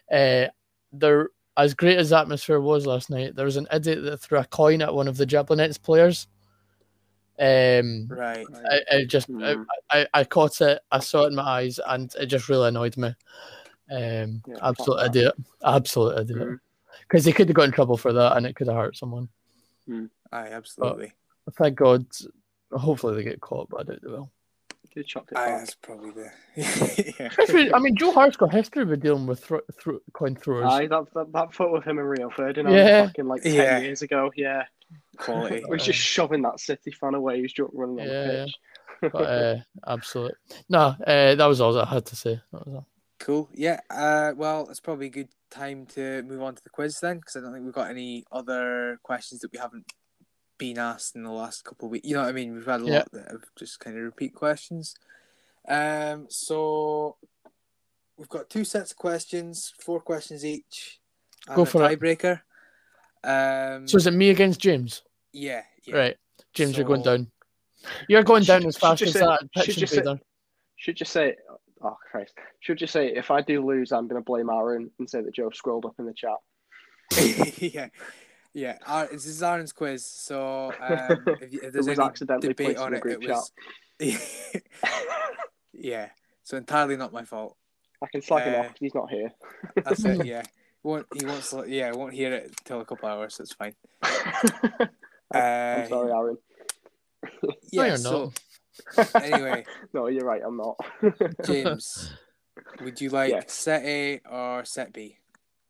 [0.10, 0.46] Uh,
[0.94, 4.46] there, as great as atmosphere was last night, there was an idiot that threw a
[4.46, 6.28] coin at one of the Jablonec players.
[7.38, 8.46] Um, right.
[8.72, 9.44] I, I just Hmm.
[9.44, 9.56] I,
[9.92, 12.96] I, I caught it, I saw it in my eyes, and it just really annoyed
[12.96, 13.14] me.
[13.92, 15.20] Um, Yeah, absolute fuck that.
[15.20, 15.34] idiot,
[15.64, 16.60] absolute idiot.
[17.08, 19.30] Because he could have got in trouble for that, and it could have hurt someone.
[20.32, 21.14] Aye, absolutely.
[21.54, 22.06] Thank God.
[22.72, 24.32] Hopefully they get caught, but I doubt they will.
[24.94, 25.60] Did chucked it Aye, back.
[25.60, 26.32] that's probably the.
[27.20, 27.30] yeah.
[27.38, 30.72] History, I mean, Joe Hart's got history with dealing with thro- thro- coin throwers.
[30.72, 33.06] Aye, that, that that photo of him and Rio Ferdinand Yeah.
[33.08, 33.80] fucking like ten Yeah.
[33.80, 34.32] years ago.
[34.38, 34.64] Yeah,
[35.18, 35.60] Quality.
[35.60, 37.36] he was just shoving that City fan away.
[37.36, 38.46] He's was just running on Yeah, the yeah.
[38.46, 39.12] pitch.
[39.12, 39.56] but uh,
[39.86, 40.36] absolute.
[40.70, 42.40] No, uh, that was all I had to say.
[42.54, 42.88] That was all.
[43.26, 43.49] Cool.
[43.55, 43.80] Yeah.
[43.89, 47.36] Uh, well, it's probably a good time to move on to the quiz then, because
[47.36, 49.91] I don't think we've got any other questions that we haven't
[50.59, 52.07] been asked in the last couple of weeks.
[52.07, 52.53] You know what I mean?
[52.53, 52.97] We've had a Yeah.
[52.99, 54.93] lot that have just kind of repeat questions.
[55.67, 57.17] Um, so
[58.15, 61.01] we've got two sets of questions, four questions each,
[61.47, 61.99] and Go a for it.
[61.99, 62.41] tiebreaker.
[63.23, 65.01] Um, So is it me against James?
[65.34, 65.95] yeah, yeah.
[65.95, 66.17] Right.
[66.53, 67.32] James, you're going down.
[68.07, 70.21] You're going down Should- as fast as say- that should pitch you say-
[70.78, 71.36] Should you say,
[71.86, 75.10] oh Christ, should you say if I do lose, I'm going to blame Aaron and
[75.10, 76.38] say that Joe scrolled up in the chat.
[77.62, 77.88] yeah,
[78.54, 78.78] yeah.
[78.88, 82.78] Ar- This is Aaron's quiz, so um, if, you- if there's was any accidentally debate
[82.78, 83.52] on the it, group it was.
[85.74, 86.10] yeah,
[86.44, 87.56] so entirely not my fault.
[88.04, 89.32] I can slag him off off 'cause he's not here.
[89.84, 90.26] That's it.
[90.26, 93.36] Yeah, he won't he won't sl- yeah won't hear it till a couple hours.
[93.36, 93.74] So it's fine.
[95.34, 96.38] Uh, I'm sorry, Aaron.
[97.72, 97.82] Yeah.
[97.82, 98.40] No, you're so not.
[99.15, 100.41] Anyway, No, you're right.
[100.45, 100.78] I'm not.
[101.45, 102.11] James,
[102.82, 103.41] would you like Yeah.
[103.47, 105.17] set A or set B?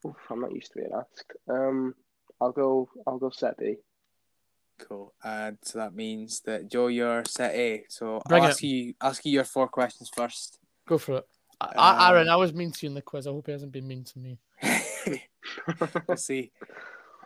[0.06, 1.34] Oof, I'm not used to being asked.
[1.50, 1.96] Um,
[2.42, 2.90] I'll go.
[3.08, 3.78] I'll go set B.
[4.78, 5.14] Cool.
[5.24, 7.86] And so that means that Joe, you're set A.
[7.90, 8.52] So Bring I'll it.
[8.52, 10.60] ask you ask you your four questions first.
[10.88, 11.28] Go for it.
[11.62, 13.26] I, Um, Aaron, I was mean to you in the quiz.
[13.26, 14.40] I hope he hasn't been mean to me.
[16.08, 16.52] we'll see.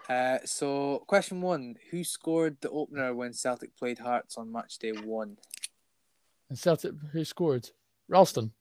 [0.08, 4.92] Uh, so, question one: Who scored the opener when Celtic played Hearts on match day
[4.92, 5.38] one?
[6.50, 7.70] And Celtic, who scored?
[8.08, 8.52] Ralston.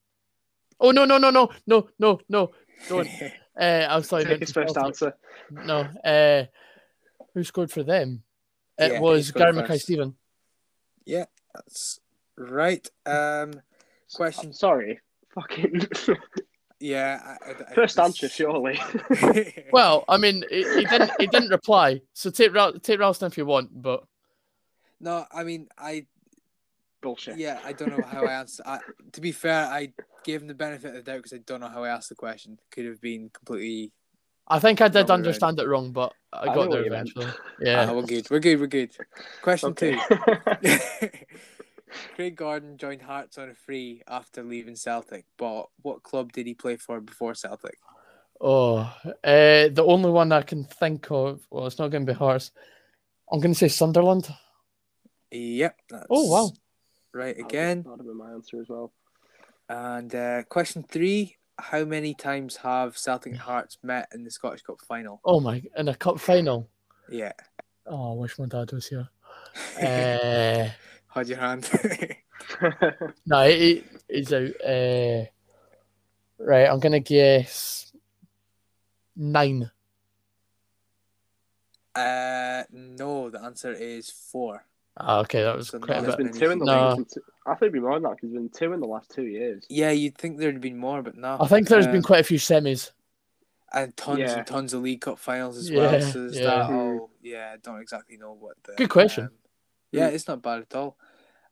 [0.81, 2.51] Oh no no no no no no no!
[2.89, 3.09] Don't.
[3.61, 4.25] Uh, I was sorry.
[4.25, 5.13] Take his first answer.
[5.51, 5.81] No.
[6.05, 6.45] Uh,
[7.35, 8.23] who scored for them?
[8.79, 9.83] It Yeah, was Gary Mackay first?
[9.83, 10.15] Stephen.
[11.05, 11.99] yeah, that's
[12.37, 12.89] right.
[13.05, 13.55] Um,
[14.15, 14.47] question.
[14.47, 15.01] I'm sorry.
[15.35, 15.89] Fucking
[16.81, 18.79] Yeah, I, I, I- first answer, surely.
[19.73, 21.11] Well, I mean, he, he didn't.
[21.19, 22.01] He didn't reply.
[22.13, 24.05] So take Ra- take Ralston if you want, but
[25.01, 26.07] no, I mean, I
[27.01, 27.39] Bullshit.
[27.39, 28.67] yeah, I don't know how I answered.
[28.67, 28.81] I,
[29.13, 29.93] to be fair, I
[30.25, 32.15] gave him the benefit of the doubt because I don't know how I asked the
[32.15, 32.59] question.
[32.71, 33.93] Could have been completely.
[34.49, 35.19] I think I did Probably right.
[35.27, 35.93] understand it wrong.
[35.93, 37.27] But I I got there what you eventually.
[37.29, 37.93] Ah, Yeah.
[37.93, 38.31] we're good.
[38.31, 38.61] We're good.
[38.61, 38.97] We're good.
[39.43, 39.97] Question Okay.
[40.63, 41.09] two.
[42.15, 46.55] Craig Gordon joined Hearts on a free after leaving Celtic, but what club did he
[46.55, 47.79] play for before Celtic?
[48.41, 51.41] Oh, uh, the only one I can think of.
[51.51, 52.51] Well, it's not going to be Hearts.
[53.33, 54.29] I'm going to say Sunderland.
[55.31, 55.77] Yep.
[55.91, 56.51] That's Oh wow.
[57.19, 57.83] Right again.
[57.83, 58.93] That would have been my answer as well.
[59.69, 64.81] And uh, question three: How many times have Celtic Hearts met in the Scottish Cup
[64.87, 65.21] final?
[65.25, 65.61] Oh my!
[65.77, 66.69] In a cup final.
[67.11, 67.33] Yeah.
[67.87, 69.09] Oh, I wish my dad was here.
[69.83, 70.69] Uh,
[71.09, 71.69] Hold your hand.
[73.27, 74.51] no, he, he- he's out.
[74.65, 75.25] Uh,
[76.39, 77.91] right, I'm gonna guess
[79.17, 79.69] nine.
[81.97, 84.65] uh, no, the answer is four.
[85.01, 86.33] Ah, okay, that was So quite a not bit.
[86.33, 86.95] been two in the No.
[86.97, 87.07] league.
[87.47, 89.25] I think it'd be more than that because there's been two in the last two
[89.27, 89.65] years.
[89.69, 91.37] Yeah, you'd think there'd been more, but no.
[91.41, 92.91] I think there's Um, been quite a few semis.
[93.73, 94.39] and tons Yeah.
[94.39, 96.01] and tons of League Cup finals as Yeah, well.
[96.01, 96.45] So yeah.
[96.45, 97.51] that whole yeah.
[97.53, 99.25] I don't exactly know what the Good question.
[99.27, 99.31] um,
[99.93, 100.15] yeah, Mm.
[100.15, 100.97] it's not bad at all.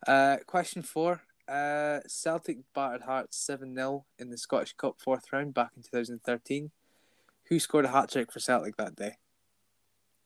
[0.06, 5.52] Uh, question four: uh, Celtic battered Hearts seven 0 in the Scottish Cup fourth round
[5.54, 6.70] back in 2013.
[7.44, 9.18] Who scored a hat trick for Celtic that day?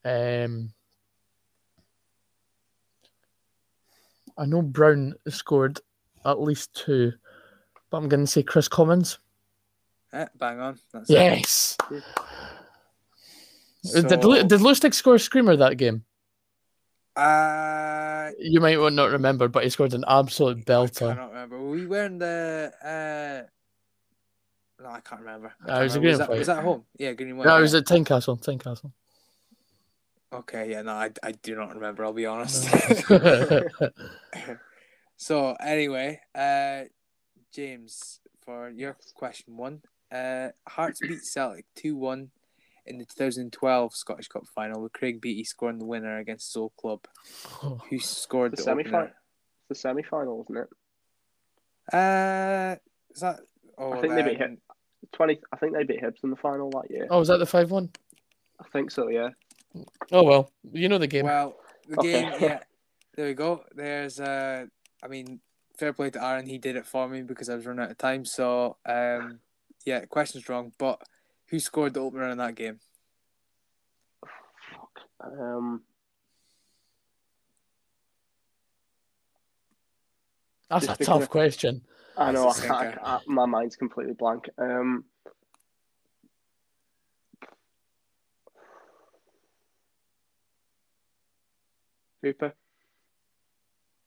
[0.05, 0.73] Um,
[4.41, 5.81] I know Brown scored
[6.25, 7.13] at least two,
[7.91, 9.19] but I'm going to say Kris Commons.
[10.15, 10.79] Eh, bang on.
[10.93, 11.11] That's.
[11.11, 11.77] Yes.
[13.85, 16.05] So, Did Lu- did Lustig score a screamer that game?
[17.17, 21.11] uh, You might not remember, but he scored an absolute belter.
[21.11, 21.59] I cannot remember.
[21.61, 22.73] Were we wearing the?
[22.83, 23.47] Uh,
[24.83, 25.53] no, I can't remember.
[25.65, 26.01] I can't it was a remember.
[26.01, 26.85] green was, that, was that at home?
[26.99, 27.47] Yeah, green and white.
[27.47, 28.41] No, it was at Tynecastle.
[28.43, 28.91] Tynecastle.
[30.33, 32.05] Okay, yeah, no, I, I do not remember.
[32.05, 32.69] I'll be honest.
[35.17, 36.85] So anyway, uh,
[37.53, 42.31] James, for your question one, uh, Hearts beat Celtic two one
[42.87, 46.73] in the 2012 Scottish Cup final with Craig Beattie scoring the winner against his old
[46.81, 47.01] club.
[47.91, 49.11] Who scored The the, semi final.
[49.69, 50.69] The semi final, isn't it?
[51.95, 52.77] Uh,
[53.15, 53.41] is that?
[53.77, 54.59] Oh, I think they beat then- him.
[55.13, 55.39] Twenty.
[55.53, 57.09] I think they beat Hibs in the final that year.
[57.11, 57.91] oh, was that the five one?
[58.59, 59.09] I think so.
[59.09, 59.29] Yeah.
[60.13, 61.25] Oh well, you know the game.
[61.27, 61.57] Well,
[61.89, 62.23] the Okay.
[62.23, 62.61] game, yeah.
[63.17, 63.65] There we go.
[63.75, 64.67] There's, uh,
[65.03, 65.41] I mean,
[65.77, 66.47] fair play to Aaron.
[66.47, 68.25] He did it for me because I was running out of time.
[68.25, 69.41] So, um,
[69.85, 70.73] yeah, question's wrong.
[70.79, 71.03] But
[71.49, 72.79] who scored the opener in that game?
[75.21, 75.83] Um.
[80.71, 81.83] That's just a tough of- question.
[82.17, 82.43] I know.
[82.49, 84.49] I That's I can't- my mind's completely blank.
[84.57, 85.05] Um.
[92.23, 92.53] Hooper.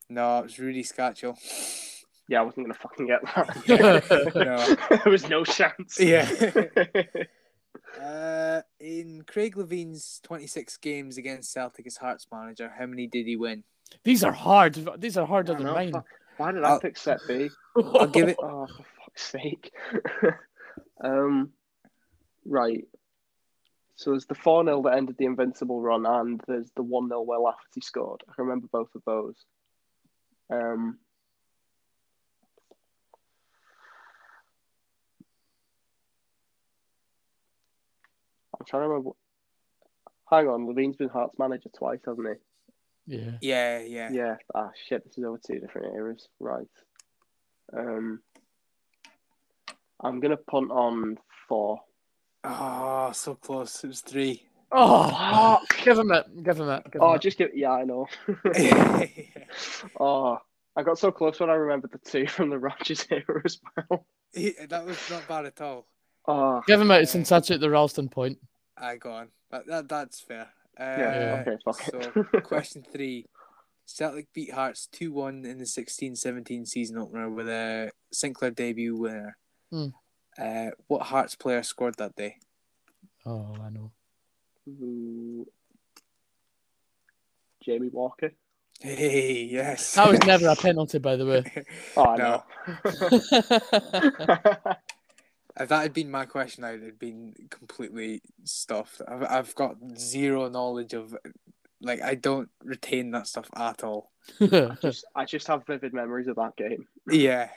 [0.08, 1.36] No, it was Rudi Skácel.
[2.26, 4.32] Yeah, I wasn't gonna fucking get that.
[4.34, 4.96] No.
[5.04, 6.00] there was no chance.
[6.00, 6.26] Yeah.
[8.02, 13.36] Uh, in Craig Levein's 26 games against Celtic as Hearts manager, how many did he
[13.36, 13.62] win?
[14.04, 14.78] These are hard.
[14.96, 15.92] These are harder than know, mine.
[15.92, 16.06] fuck.
[16.38, 17.50] Why did I I'll- pick set B?
[17.76, 18.36] I'll give it.
[18.42, 19.70] Oh, for fuck's sake.
[21.04, 21.50] um,
[22.46, 22.84] right.
[23.96, 27.22] So there's the 4 0 that ended the invincible run, and there's the 1 0
[27.22, 28.22] where Lafferty scored.
[28.28, 29.36] I can remember both of those.
[30.50, 30.98] Um,
[38.58, 39.10] I'm trying to remember.
[40.30, 42.34] Hang on, Levein's been Hearts manager twice, hasn't he?
[43.06, 43.30] Yeah.
[43.40, 44.10] Yeah, yeah.
[44.10, 44.36] Yeah.
[44.54, 45.04] Ah, shit.
[45.04, 46.28] This is over two different eras.
[46.40, 46.66] Right.
[47.76, 48.20] Um,
[50.00, 51.18] I'm gonna punt on
[51.48, 51.80] four.
[52.44, 53.82] Oh, so close.
[53.84, 54.42] It was three.
[54.70, 56.26] Oh, give him it.
[56.42, 56.84] Give him it.
[56.84, 57.22] Give him Oh, it.
[57.22, 57.50] just give.
[57.54, 58.06] Yeah, I know.
[58.54, 59.06] yeah.
[60.00, 60.38] oh,
[60.76, 64.04] I got so close when I remembered the two from the Rodgers era as well.
[64.68, 65.86] that was not bad at all.
[66.26, 68.38] Oh, Give him it since that's at the Ralston point.
[68.76, 69.28] I go on.
[69.50, 70.48] That, that that's fair.
[70.78, 71.44] Uh, yeah.
[71.46, 72.42] Okay, fuck So, it.
[72.42, 73.26] question three.
[73.86, 78.96] Celtic beat Hearts 2 1 in the 16 17 season opener with a Sinclair debut
[78.96, 79.36] winner.
[79.70, 79.88] Hmm.
[80.38, 82.36] Uh, what Hearts player scored that day?
[83.24, 83.92] Oh, I know.
[84.68, 85.46] Ooh.
[87.64, 88.32] Jamie Walker.
[88.80, 89.94] Hey, yes.
[89.94, 91.44] That was never a penalty, by the way.
[91.96, 92.44] Oh, I No.
[92.90, 93.22] know.
[95.56, 99.00] If that had been my question, I'd have been completely stuffed.
[99.06, 101.16] I've, I've got zero knowledge of,
[101.80, 104.10] like, I don't retain that stuff at all.
[104.82, 106.88] just, I just have vivid memories of that game.
[107.08, 107.50] Yeah.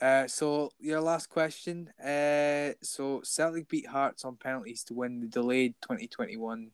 [0.00, 1.90] Uh, so your last question.
[2.02, 6.70] Uh, so Celtic beat Hearts on penalties to win the delayed 2021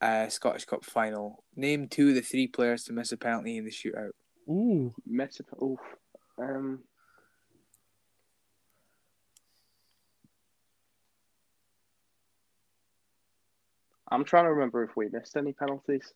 [0.00, 1.42] uh, Scottish Cup final.
[1.54, 4.12] Name two of the three players to miss a penalty in the shootout.
[4.48, 4.94] Ooh.
[5.06, 5.44] Meta.
[5.62, 5.80] Oof.
[6.38, 6.80] Um.
[14.08, 16.12] I'm trying to remember if we missed any penalties.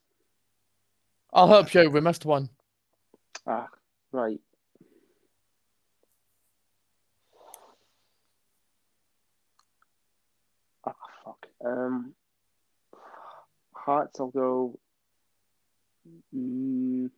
[1.33, 1.91] I'll help you.
[1.91, 2.49] We missed one.
[3.47, 3.69] Ah,
[4.13, 4.41] right.
[10.85, 11.47] Ah, fuck.
[11.65, 12.15] Um,
[13.73, 14.79] Hearts, I'll go.
[16.35, 17.11] Mm,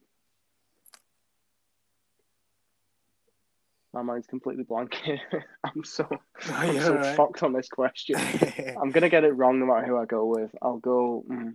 [3.93, 5.20] my mind's completely blank here.
[5.64, 6.09] I'm so,
[6.47, 7.16] I'm so alright.
[7.16, 8.16] fucked on this question.
[8.80, 10.51] I'm gonna get it wrong no matter who I go with.
[10.62, 11.24] I'll go.
[11.28, 11.55] Mm.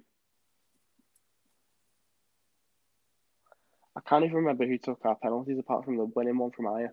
[3.95, 6.89] I can't even remember who took our penalties apart from the winning one from Ajer.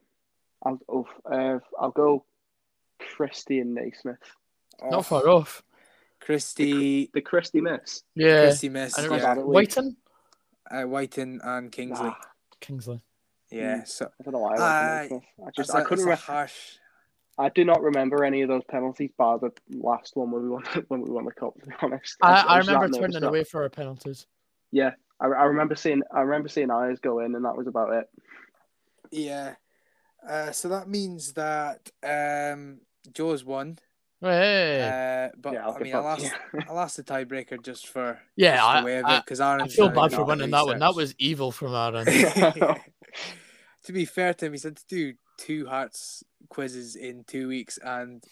[0.64, 2.24] I'll oh, uh, I'll go
[2.98, 4.18] Christie and Naismith.
[4.82, 5.63] Not far off.
[6.24, 8.02] Christie, The Christie miss.
[8.14, 8.44] Yeah.
[8.44, 8.98] Christie missed.
[8.98, 9.34] I don't don't Yeah.
[9.34, 9.46] know.
[9.46, 9.96] Wighton?
[10.70, 12.08] Uh, Wighton and Kingsley.
[12.10, 12.20] Ah,
[12.60, 13.00] Kingsley.
[13.50, 13.84] Yeah.
[13.84, 16.06] So I don't know why I like I just that's I a- couldn't.
[16.06, 16.78] that's Re- harsh.
[17.36, 20.64] I do not remember any of those penalties bar the last one when we won
[20.88, 21.54] when we won the cup.
[21.60, 24.26] To be honest, I, was- I remember turning about- away for our penalties.
[24.70, 27.92] Yeah, I, I remember seeing I remember seeing eyes go in, and that was about
[27.92, 28.08] it.
[29.10, 29.54] Yeah.
[30.26, 32.80] Uh, so that means that um,
[33.12, 33.78] Joe's won.
[34.24, 35.28] Hey.
[35.28, 36.34] Uh, but yeah, I'll I give mean, I'll that- ask,
[36.68, 39.60] I'll ask the tiebreaker just for yeah, just the I, of I, because Aaron.
[39.62, 40.78] I feel bad for winning that one.
[40.78, 42.06] That was evil from Aaron.
[43.84, 47.78] to be fair to him, he said to do two Hearts quizzes in two weeks
[47.78, 48.24] and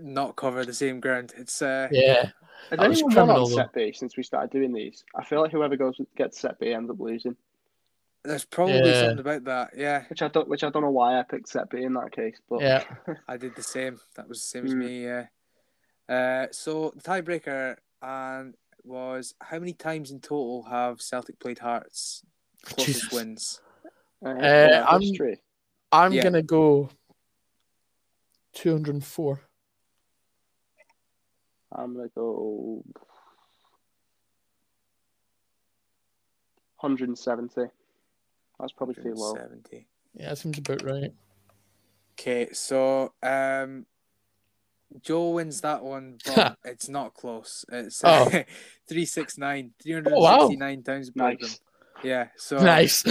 [0.00, 1.32] not cover the same ground.
[1.36, 2.30] It's uh, yeah.
[2.70, 5.04] Has anyone won criminal, on set B since we started doing these?
[5.16, 7.36] I feel like whoever goes gets set B ends up losing,
[8.24, 9.00] there's probably Yeah.
[9.00, 9.70] something about that.
[9.76, 12.12] Yeah, which I don't which I don't know why I picked set B in that
[12.12, 12.84] case, but Yeah.
[13.28, 14.00] I did the same.
[14.16, 14.78] That was the same as Mm.
[14.78, 15.04] me.
[15.04, 15.26] Yeah.
[16.08, 22.24] Uh, so the tiebreaker and was how many times in total have Celtic played Hearts?
[22.62, 23.12] Closest Jesus.
[23.12, 23.60] wins.
[24.22, 25.42] uh, Uh, I'm- history.
[25.92, 26.22] I'm Yeah.
[26.24, 26.90] gonna go
[28.52, 29.40] 204.
[31.72, 32.84] I'm gonna go
[36.76, 37.70] 170.
[38.60, 39.32] That's probably too low.
[39.32, 39.86] 170.
[40.14, 41.12] Yeah, that seems about right.
[42.18, 43.86] Okay, so um,
[45.02, 47.64] Joe wins that one, but it's not close.
[47.70, 48.30] It's uh, Oh.
[48.88, 49.72] 369,
[50.06, 50.48] Oh, wow.
[50.84, 51.48] times played them.
[51.48, 51.60] Nice.
[52.02, 53.04] Yeah, so Nice.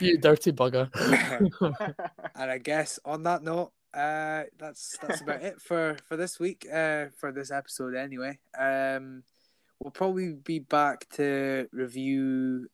[0.00, 0.88] you dirty bugger.
[2.34, 6.66] and I guess on that note, uh, that's that's about it for for this week.
[6.72, 8.38] Uh, for this episode anyway.
[8.58, 9.24] Um,
[9.80, 12.68] we'll probably be back to review,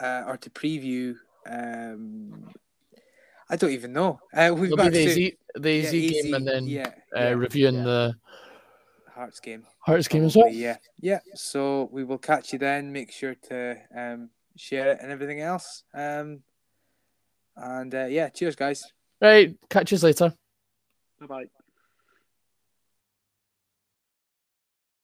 [0.00, 1.14] uh, or to preview.
[1.46, 2.50] Um,
[3.48, 4.20] I don't even know.
[4.34, 7.28] Uh, we'll be be the easy, the AZ yeah, game and then yeah, uh, yeah,
[7.30, 7.84] reviewing yeah.
[7.84, 8.14] the
[9.14, 9.64] Hearts game.
[9.80, 10.48] Hearts game as well.
[10.48, 11.20] Yeah, yeah.
[11.34, 12.92] So we will catch you then.
[12.92, 15.84] Make sure to um, share it and everything else.
[15.94, 16.42] Um,
[17.56, 18.92] And uh, yeah, cheers, guys.
[19.20, 20.34] Right, catch you later.
[21.20, 21.44] Bye bye.